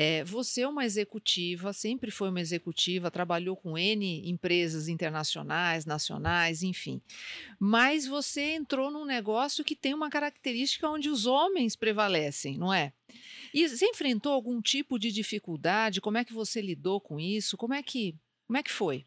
[0.02, 6.62] É, você é uma executiva, sempre foi uma executiva, trabalhou com N empresas internacionais, nacionais,
[6.62, 7.02] enfim.
[7.58, 12.94] Mas você entrou num negócio que tem uma característica onde os homens prevalecem, não é?
[13.52, 16.00] E você enfrentou algum tipo de dificuldade?
[16.00, 17.58] Como é que você lidou com isso?
[17.58, 19.04] Como é que, como é que foi?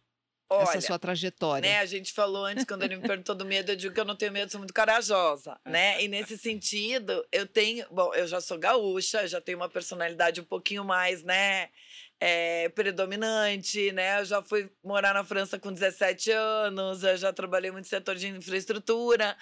[0.50, 1.70] Olha, essa sua trajetória.
[1.70, 4.06] Né, a gente falou antes, quando ele me perguntou do medo, eu digo que eu
[4.06, 6.02] não tenho medo, sou muito corajosa, né?
[6.04, 7.86] E nesse sentido, eu tenho.
[7.92, 11.70] Bom, eu já sou gaúcha, já tenho uma personalidade um pouquinho mais, né?
[12.20, 14.22] É, predominante, né?
[14.22, 18.16] Eu já fui morar na França com 17 anos, eu já trabalhei muito no setor
[18.16, 19.36] de infraestrutura.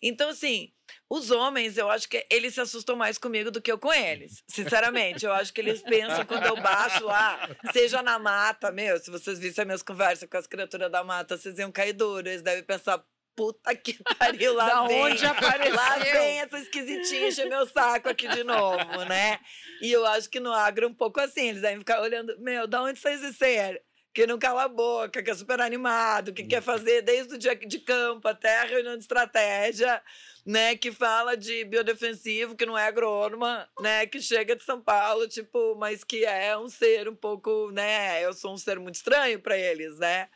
[0.00, 0.72] Então, assim,
[1.10, 4.42] os homens, eu acho que eles se assustam mais comigo do que eu com eles.
[4.46, 9.10] Sinceramente, eu acho que eles pensam quando eu baixo lá, seja na mata, meu, se
[9.10, 12.28] vocês vissem as minhas conversas com as criaturas da mata, vocês iam cair duro.
[12.28, 13.02] Eles devem pensar,
[13.34, 15.02] puta que pariu, lá da vem.
[15.04, 15.74] onde apareceu?
[15.74, 19.38] Lá vem essa esquisitinha encher meu saco aqui de novo, né?
[19.80, 22.66] E eu acho que no agro é um pouco assim, eles devem ficar olhando, meu,
[22.66, 23.78] da onde vocês disseram?
[24.12, 27.54] Que não cala a boca, que é super animado, que quer fazer desde o dia
[27.54, 30.02] de campo até a reunião de estratégia,
[30.48, 30.74] né?
[30.74, 34.06] Que fala de biodefensivo, que não é agrônoma, né?
[34.06, 38.24] Que chega de São Paulo, tipo, mas que é um ser um pouco, né?
[38.24, 40.30] Eu sou um ser muito estranho para eles, né?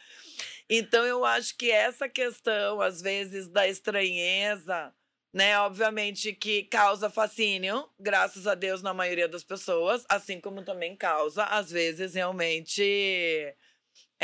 [0.68, 4.94] Então eu acho que essa questão, às vezes, da estranheza,
[5.33, 5.59] né?
[5.61, 11.44] Obviamente que causa fascínio, graças a Deus, na maioria das pessoas, assim como também causa,
[11.44, 13.57] às vezes, realmente.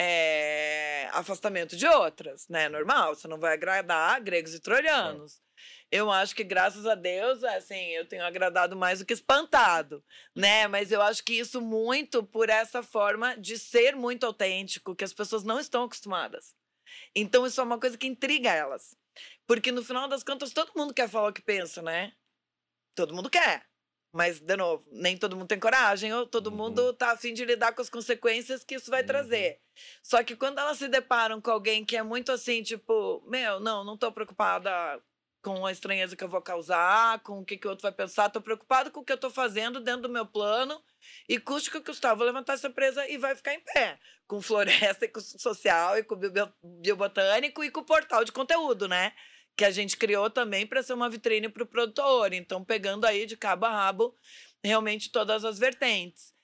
[0.01, 2.69] É, afastamento de outras, né?
[2.69, 5.41] Normal, você não vai agradar gregos e troianos.
[5.91, 10.69] Eu acho que, graças a Deus, assim, eu tenho agradado mais do que espantado, né?
[10.69, 15.15] Mas eu acho que isso muito por essa forma de ser muito autêntico, que as
[15.15, 16.55] pessoas não estão acostumadas.
[17.15, 18.95] Então, isso é uma coisa que intriga elas.
[19.47, 22.13] Porque, no final das contas, todo mundo quer falar o que pensa, né?
[22.95, 23.67] Todo mundo quer.
[24.13, 26.57] Mas, de novo, nem todo mundo tem coragem, ou todo uhum.
[26.57, 29.07] mundo tá afim de lidar com as consequências que isso vai uhum.
[29.07, 29.61] trazer.
[30.03, 33.85] Só que quando elas se deparam com alguém que é muito assim, tipo, meu, não,
[33.85, 34.71] não tô preocupada
[35.49, 38.27] com a estranheza que eu vou causar, com o que, que o outro vai pensar.
[38.27, 40.79] Estou preocupado com o que eu estou fazendo dentro do meu plano
[41.27, 43.99] e custe que custar, vou levantar essa empresa e vai ficar em pé.
[44.27, 46.17] Com floresta e com social e com
[46.63, 49.15] biobotânico e com portal de conteúdo, né?
[49.57, 52.35] Que a gente criou também para ser uma vitrine para o produtor.
[52.35, 54.15] Então, pegando aí de cabo a rabo
[54.63, 56.35] realmente todas as vertentes.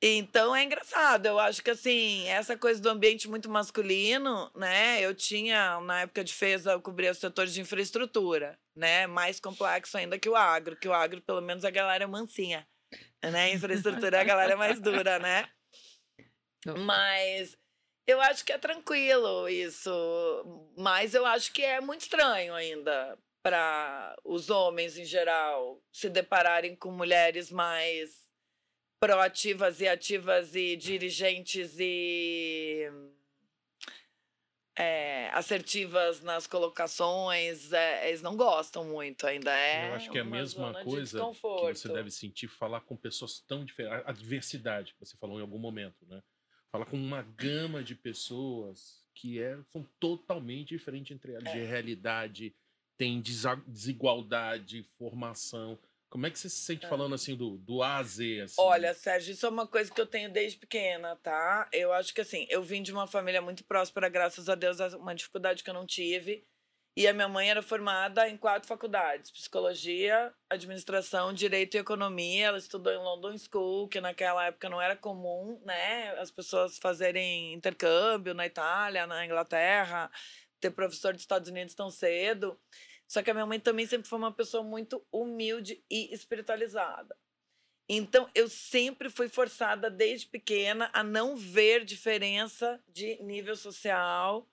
[0.00, 5.00] Então é engraçado, eu acho que assim, essa coisa do ambiente muito masculino, né?
[5.00, 9.08] Eu tinha, na época de FESA, eu cobria o setor de infraestrutura, né?
[9.08, 12.64] Mais complexo ainda que o agro, que o agro, pelo menos, a galera é mansinha,
[13.22, 13.52] né?
[13.52, 15.48] Infraestrutura a galera é mais dura, né?
[16.86, 17.56] Mas
[18.06, 19.90] eu acho que é tranquilo isso,
[20.76, 26.74] mas eu acho que é muito estranho ainda para os homens em geral se depararem
[26.74, 28.27] com mulheres mais
[29.00, 32.90] proativas e ativas e dirigentes e
[34.78, 39.50] é, assertivas nas colocações, é, eles não gostam muito ainda.
[39.50, 43.40] É Eu acho que é a mesma coisa que você deve sentir falar com pessoas
[43.40, 44.06] tão diferentes.
[44.06, 46.22] A diversidade que você falou em algum momento, né?
[46.70, 51.64] Fala com uma gama de pessoas que é, são totalmente diferentes entre elas, de é.
[51.64, 52.54] realidade,
[52.96, 55.78] tem desigualdade, formação.
[56.10, 56.88] Como é que você se sente é.
[56.88, 58.40] falando assim do, do A a Z?
[58.40, 58.54] Assim?
[58.58, 61.68] Olha, Sérgio, isso é uma coisa que eu tenho desde pequena, tá?
[61.72, 64.88] Eu acho que assim, eu vim de uma família muito próspera, graças a Deus, é
[64.96, 66.46] uma dificuldade que eu não tive.
[66.98, 72.46] E a minha mãe era formada em quatro faculdades: psicologia, administração, direito e economia.
[72.46, 76.10] Ela estudou em London School, que naquela época não era comum, né?
[76.18, 80.10] As pessoas fazerem intercâmbio na Itália, na Inglaterra,
[80.58, 82.58] ter professor dos Estados Unidos tão cedo.
[83.08, 87.16] Só que a minha mãe também sempre foi uma pessoa muito humilde e espiritualizada.
[87.88, 94.46] Então, eu sempre fui forçada desde pequena a não ver diferença de nível social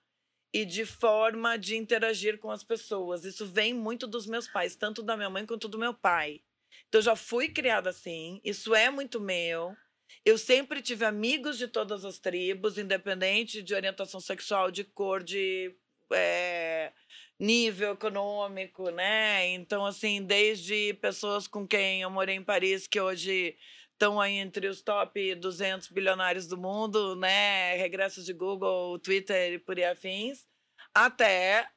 [0.54, 3.26] e de forma de interagir com as pessoas.
[3.26, 6.40] Isso vem muito dos meus pais, tanto da minha mãe quanto do meu pai.
[6.88, 9.76] Então, eu já fui criada assim, isso é muito meu.
[10.24, 15.76] Eu sempre tive amigos de todas as tribos, independente de orientação sexual, de cor, de.
[16.10, 16.92] É
[17.38, 19.46] nível econômico, né?
[19.48, 23.56] Então, assim, desde pessoas com quem eu morei em Paris, que hoje
[23.92, 27.74] estão aí entre os top 200 bilionários do mundo, né?
[27.76, 30.46] Regressos de Google, Twitter e por aí afins,
[30.94, 31.68] até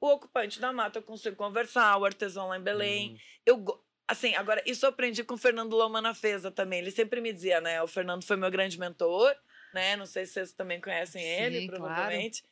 [0.00, 3.10] o ocupante da mata eu consigo conversar, o artesão lá em Belém.
[3.10, 3.18] Uhum.
[3.44, 6.80] Eu, assim, agora, isso eu aprendi com o Fernando Loma na Feza também.
[6.80, 7.82] Ele sempre me dizia, né?
[7.82, 9.34] O Fernando foi meu grande mentor,
[9.74, 9.96] né?
[9.96, 12.42] Não sei se vocês também conhecem ele, Sim, provavelmente.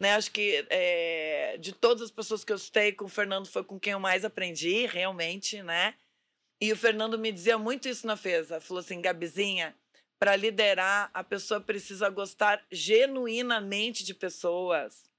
[0.00, 3.62] Né, acho que é, de todas as pessoas que eu citei, com o Fernando foi
[3.62, 5.94] com quem eu mais aprendi, realmente, né?
[6.58, 8.60] E o Fernando me dizia muito isso na Feza.
[8.60, 9.76] Falou assim, Gabizinha,
[10.18, 15.10] para liderar, a pessoa precisa gostar genuinamente de pessoas.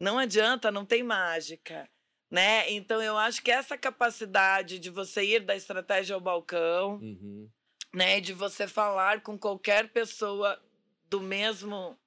[0.00, 1.88] Não adianta, não tem mágica.
[2.30, 2.70] Né?
[2.70, 7.48] Então, eu acho que essa capacidade de você ir da estratégia ao balcão, Uhum.
[7.94, 8.20] né?
[8.20, 10.62] De você falar com qualquer pessoa
[11.06, 11.98] do mesmo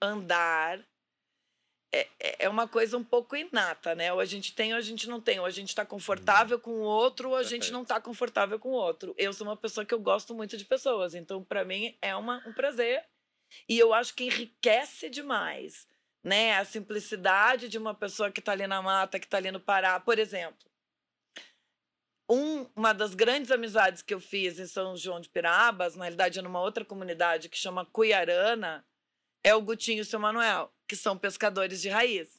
[0.00, 0.84] andar.
[1.90, 4.12] É, é- é uma coisa um pouco inata, né?
[4.12, 5.40] Ou a gente tem ou a gente não tem.
[5.40, 8.68] Ou a gente está confortável com o outro ou a gente não está confortável com
[8.70, 9.14] o outro.
[9.16, 11.14] Eu sou uma pessoa que eu gosto muito de pessoas.
[11.14, 13.02] Então, para mim, é uma, um prazer.
[13.66, 15.86] E eu acho que enriquece demais,
[16.22, 16.56] né?
[16.58, 19.98] A simplicidade de uma pessoa que está ali na mata, que está ali no Pará.
[19.98, 20.68] Por exemplo,
[22.30, 26.38] um- uma das grandes amizades que eu fiz em São João de Pirabas, na realidade
[26.38, 28.84] é numa outra comunidade que chama Cuiarana,
[29.42, 32.38] é o Gutinho e o seu Manuel, que são pescadores de raiz.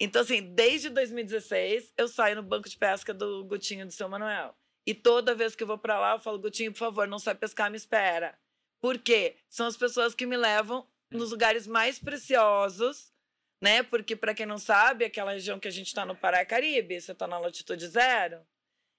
[0.00, 4.08] Então, assim, desde 2016, eu saio no banco de pesca do Gutinho e do seu
[4.08, 4.54] Manuel.
[4.86, 7.34] E toda vez que eu vou para lá, eu falo, Gutinho, por favor, não sai
[7.34, 8.38] pescar, me espera.
[8.80, 9.36] Por quê?
[9.48, 13.12] São as pessoas que me levam nos lugares mais preciosos,
[13.60, 13.82] né?
[13.82, 17.00] Porque, para quem não sabe, aquela região que a gente está no Pará é Caribe,
[17.00, 18.46] você está na latitude zero,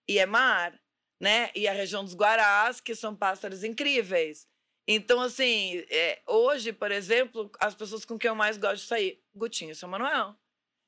[0.07, 0.77] e é mar,
[1.19, 1.49] né?
[1.55, 4.48] E a região dos Guarás, que são pássaros incríveis.
[4.91, 9.21] Então, assim, é, hoje, por exemplo, as pessoas com quem eu mais gosto de sair,
[9.35, 10.35] Gutinho e seu Manuel.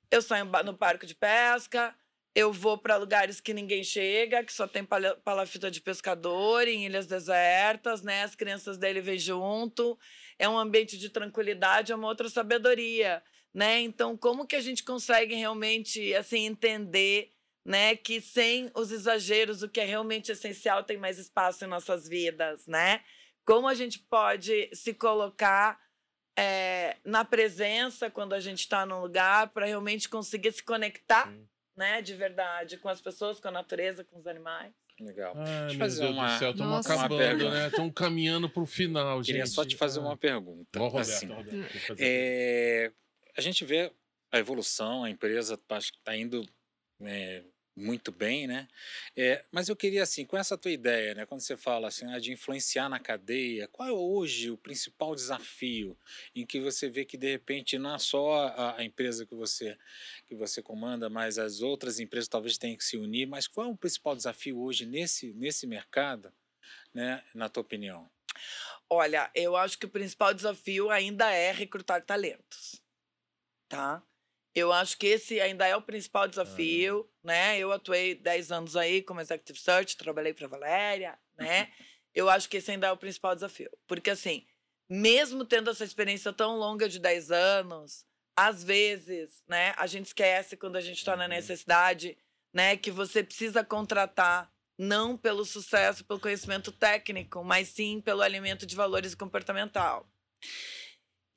[0.10, 1.96] Eu saio no parque de pesca,
[2.34, 7.06] eu vou para lugares que ninguém chega, que só tem palafita de pescador, em ilhas
[7.06, 8.24] desertas, né?
[8.24, 9.96] As crianças dele vêm junto.
[10.40, 13.22] É um ambiente de tranquilidade, é uma outra sabedoria,
[13.54, 13.82] né?
[13.82, 17.34] Então, como que a gente consegue realmente, assim, entender,
[17.64, 17.96] né?
[17.96, 22.66] Que sem os exageros, o que é realmente essencial tem mais espaço em nossas vidas,
[22.66, 23.04] né?
[23.46, 25.80] Como a gente pode se colocar
[26.38, 31.48] é, na presença quando a gente está num lugar para realmente conseguir se conectar, Sim.
[31.76, 34.74] né, de verdade, com as pessoas, com a natureza, com os animais.
[35.00, 35.34] Legal.
[35.36, 37.68] Ai, Deixa eu meu fazer Deus uma- do céu, estamos acabando, né?
[37.68, 39.26] Estamos caminhando para o final, gente.
[39.28, 40.04] Queria só te fazer Ah.
[40.04, 40.78] uma pergunta.
[40.80, 42.92] Roberto, assim, Roberto, é,
[43.36, 43.92] a gente vê
[44.32, 46.46] a evolução, a empresa está indo
[47.04, 47.44] é,
[47.76, 48.68] muito bem, né?
[49.16, 51.26] É, mas eu queria, assim, com essa tua ideia, né?
[51.26, 55.98] Quando você fala assim, ah, de influenciar na cadeia, qual é hoje o principal desafio
[56.36, 59.78] em que você vê que, de repente, não é só a, a empresa que você,
[60.28, 63.70] que você comanda, mas as outras empresas talvez tenham que se unir, mas qual é
[63.70, 66.32] o principal desafio hoje nesse, nesse mercado,
[66.94, 67.24] né?
[67.34, 68.10] Na tua opinião?
[68.90, 72.82] Olha, eu acho que o principal desafio ainda é recrutar talentos,
[73.70, 74.04] tá?
[74.54, 77.58] Eu acho que esse ainda é o principal desafio, né?
[77.58, 81.70] Eu atuei 10 anos aí como executive search, trabalhei para Valéria, né?
[82.14, 84.46] Eu acho que esse ainda é o principal desafio, porque assim,
[84.90, 90.58] mesmo tendo essa experiência tão longa de 10 anos, às vezes, né, a gente esquece
[90.58, 91.30] quando a gente está na Uhum.
[91.30, 92.18] necessidade,
[92.54, 98.66] né, que você precisa contratar não pelo sucesso, pelo conhecimento técnico, mas sim pelo alimento
[98.66, 100.06] de valores comportamental.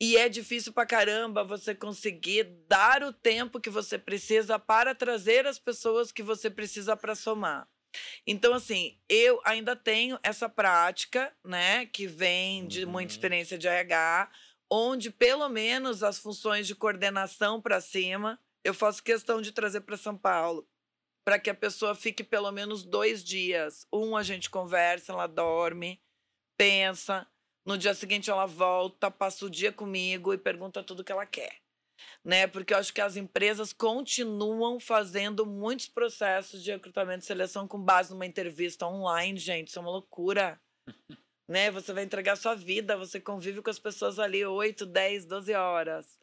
[0.00, 5.46] E é difícil pra caramba você conseguir dar o tempo que você precisa para trazer
[5.46, 7.68] as pessoas que você precisa para somar.
[8.26, 13.16] Então, assim, eu ainda tenho essa prática, né, que vem de muita Uhum.
[13.16, 14.30] experiência de RH,
[14.70, 19.96] onde pelo menos as funções de coordenação para cima, eu faço questão de trazer para
[19.96, 20.68] São Paulo,
[21.24, 23.86] para que a pessoa fique pelo menos dois dias.
[23.92, 26.02] Um, a gente conversa, ela dorme,
[26.56, 27.26] pensa.
[27.64, 31.56] No dia seguinte, ela volta, passa o dia comigo e pergunta tudo que ela quer.
[32.22, 32.46] Né?
[32.46, 37.80] Porque eu acho que as empresas continuam fazendo muitos processos de recrutamento e seleção com
[37.80, 39.68] base numa entrevista online, gente.
[39.68, 40.60] Isso é uma loucura.
[41.48, 41.70] né?
[41.70, 46.18] Você vai entregar sua vida, você convive com as pessoas ali 8, 10, 12 horas.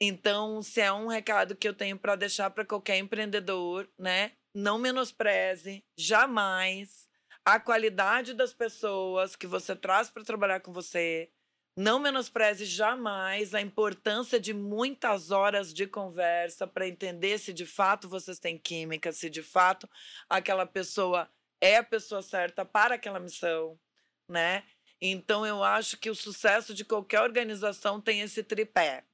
[0.00, 4.32] Então, se é um recado que eu tenho para deixar para qualquer empreendedor, né?
[4.54, 7.03] Não menospreze jamais
[7.44, 11.30] a qualidade das pessoas que você traz para trabalhar com você.
[11.76, 18.08] Não menospreze jamais a importância de muitas horas de conversa para entender se de fato
[18.08, 19.88] vocês têm química, se de fato
[20.28, 21.28] aquela pessoa
[21.60, 23.78] é a pessoa certa para aquela missão,
[24.28, 24.62] né?
[25.00, 29.04] Então eu acho que o sucesso de qualquer organização tem esse tripé,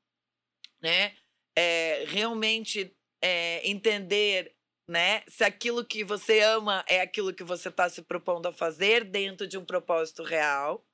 [0.83, 1.17] né?
[1.57, 4.55] É, realmente é, entender
[4.91, 5.23] né?
[5.29, 9.47] Se aquilo que você ama é aquilo que você está se propondo a fazer dentro
[9.47, 10.85] de um propósito real,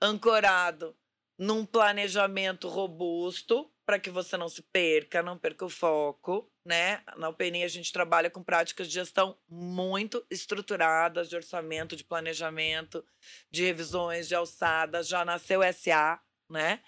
[0.00, 0.96] ancorado
[1.36, 7.02] num planejamento robusto, para que você não se perca, não perca o foco, né?
[7.16, 13.04] Na UPNI a gente trabalha com práticas de gestão muito estruturadas, de orçamento, de planejamento,
[13.50, 16.80] de revisões, de alçada, já nasceu SA, né?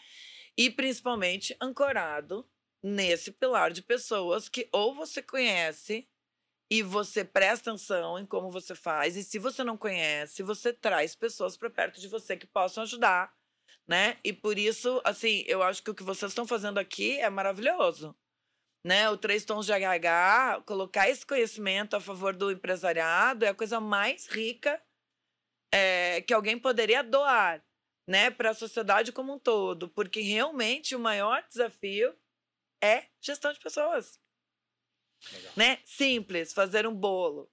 [0.57, 2.49] E principalmente ancorado
[2.81, 6.09] nesse pilar de pessoas que ou você conhece
[6.71, 11.15] e você presta atenção em como você faz, e se você não conhece, você traz
[11.15, 13.33] pessoas para perto de você que possam ajudar,
[13.87, 14.19] né?
[14.25, 18.17] E por isso, assim, eu acho que o que vocês estão fazendo aqui é maravilhoso.
[18.85, 23.55] Né, o Três Tons de RH, colocar esse conhecimento a favor do empresariado é a
[23.55, 24.81] coisa mais rica
[25.73, 27.65] é, que alguém poderia doar
[28.09, 32.15] né, para a sociedade como um todo, porque realmente o maior desafio
[32.81, 34.21] é gestão de pessoas.
[35.33, 35.53] Legal.
[35.57, 35.79] Né?
[35.85, 37.51] Simples, fazer um bolo,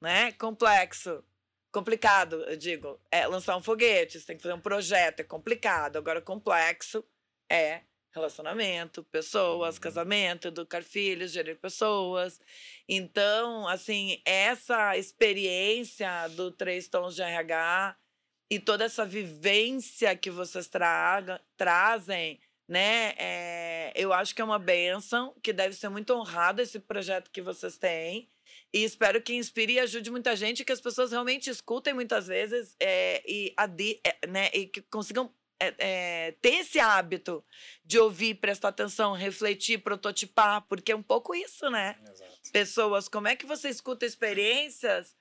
[0.00, 0.32] né?
[0.32, 1.24] Complexo,
[1.72, 5.96] complicado, eu digo, é lançar um foguete, você tem que fazer um projeto, é complicado.
[5.96, 7.04] Agora complexo
[7.50, 7.82] é
[8.14, 9.80] relacionamento, pessoas, uhum.
[9.80, 12.40] casamento, educar filhos, gerir pessoas.
[12.88, 17.96] Então, assim, essa experiência do Três Tons de RH
[18.48, 22.38] e toda essa vivência que vocês traga, trazem
[22.68, 23.14] né?
[23.18, 27.42] É, eu acho que é uma benção, que deve ser muito honrado esse projeto que
[27.42, 28.28] vocês têm.
[28.72, 32.74] E espero que inspire e ajude muita gente, que as pessoas realmente escutem muitas vezes
[32.80, 37.44] é, e, adi, é, né, e que consigam é, ter esse hábito
[37.84, 41.96] de ouvir, prestar atenção, refletir, prototipar, porque é um pouco isso, né?
[42.02, 42.52] Exato.
[42.52, 45.16] Pessoas, como é que você escuta experiências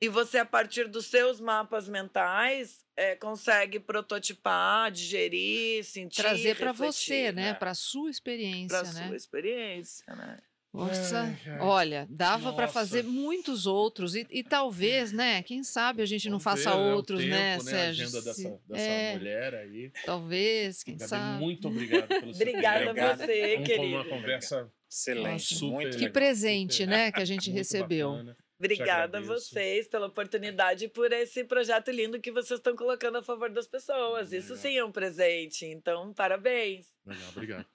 [0.00, 6.22] e você, a partir dos seus mapas mentais, é, consegue prototipar, digerir, sentir.
[6.22, 7.52] Trazer para você, né?
[7.52, 7.54] né?
[7.54, 8.78] Para sua experiência.
[8.78, 9.06] Para né?
[9.06, 10.38] sua experiência, né?
[10.76, 15.42] Nossa, é, olha, dava para fazer muitos outros e, e, talvez, né?
[15.42, 18.04] Quem sabe a gente não faça ver, outros, é né, tempo, né, Sérgio?
[18.04, 19.90] A agenda dessa, dessa é, mulher aí.
[20.04, 21.40] Talvez, quem Gabi, sabe.
[21.40, 23.96] Muito obrigado pelo seu Obrigada a você, querido.
[23.96, 28.10] Uma conversa excelente, Nossa, muito Que presente, super, né, que a gente recebeu.
[28.10, 28.36] Bacana.
[28.58, 33.22] Obrigada a vocês pela oportunidade e por esse projeto lindo que vocês estão colocando a
[33.22, 34.30] favor das pessoas.
[34.30, 34.44] Legal.
[34.44, 35.66] Isso sim é um presente.
[35.66, 36.94] Então, parabéns.
[37.04, 37.66] Legal, obrigado.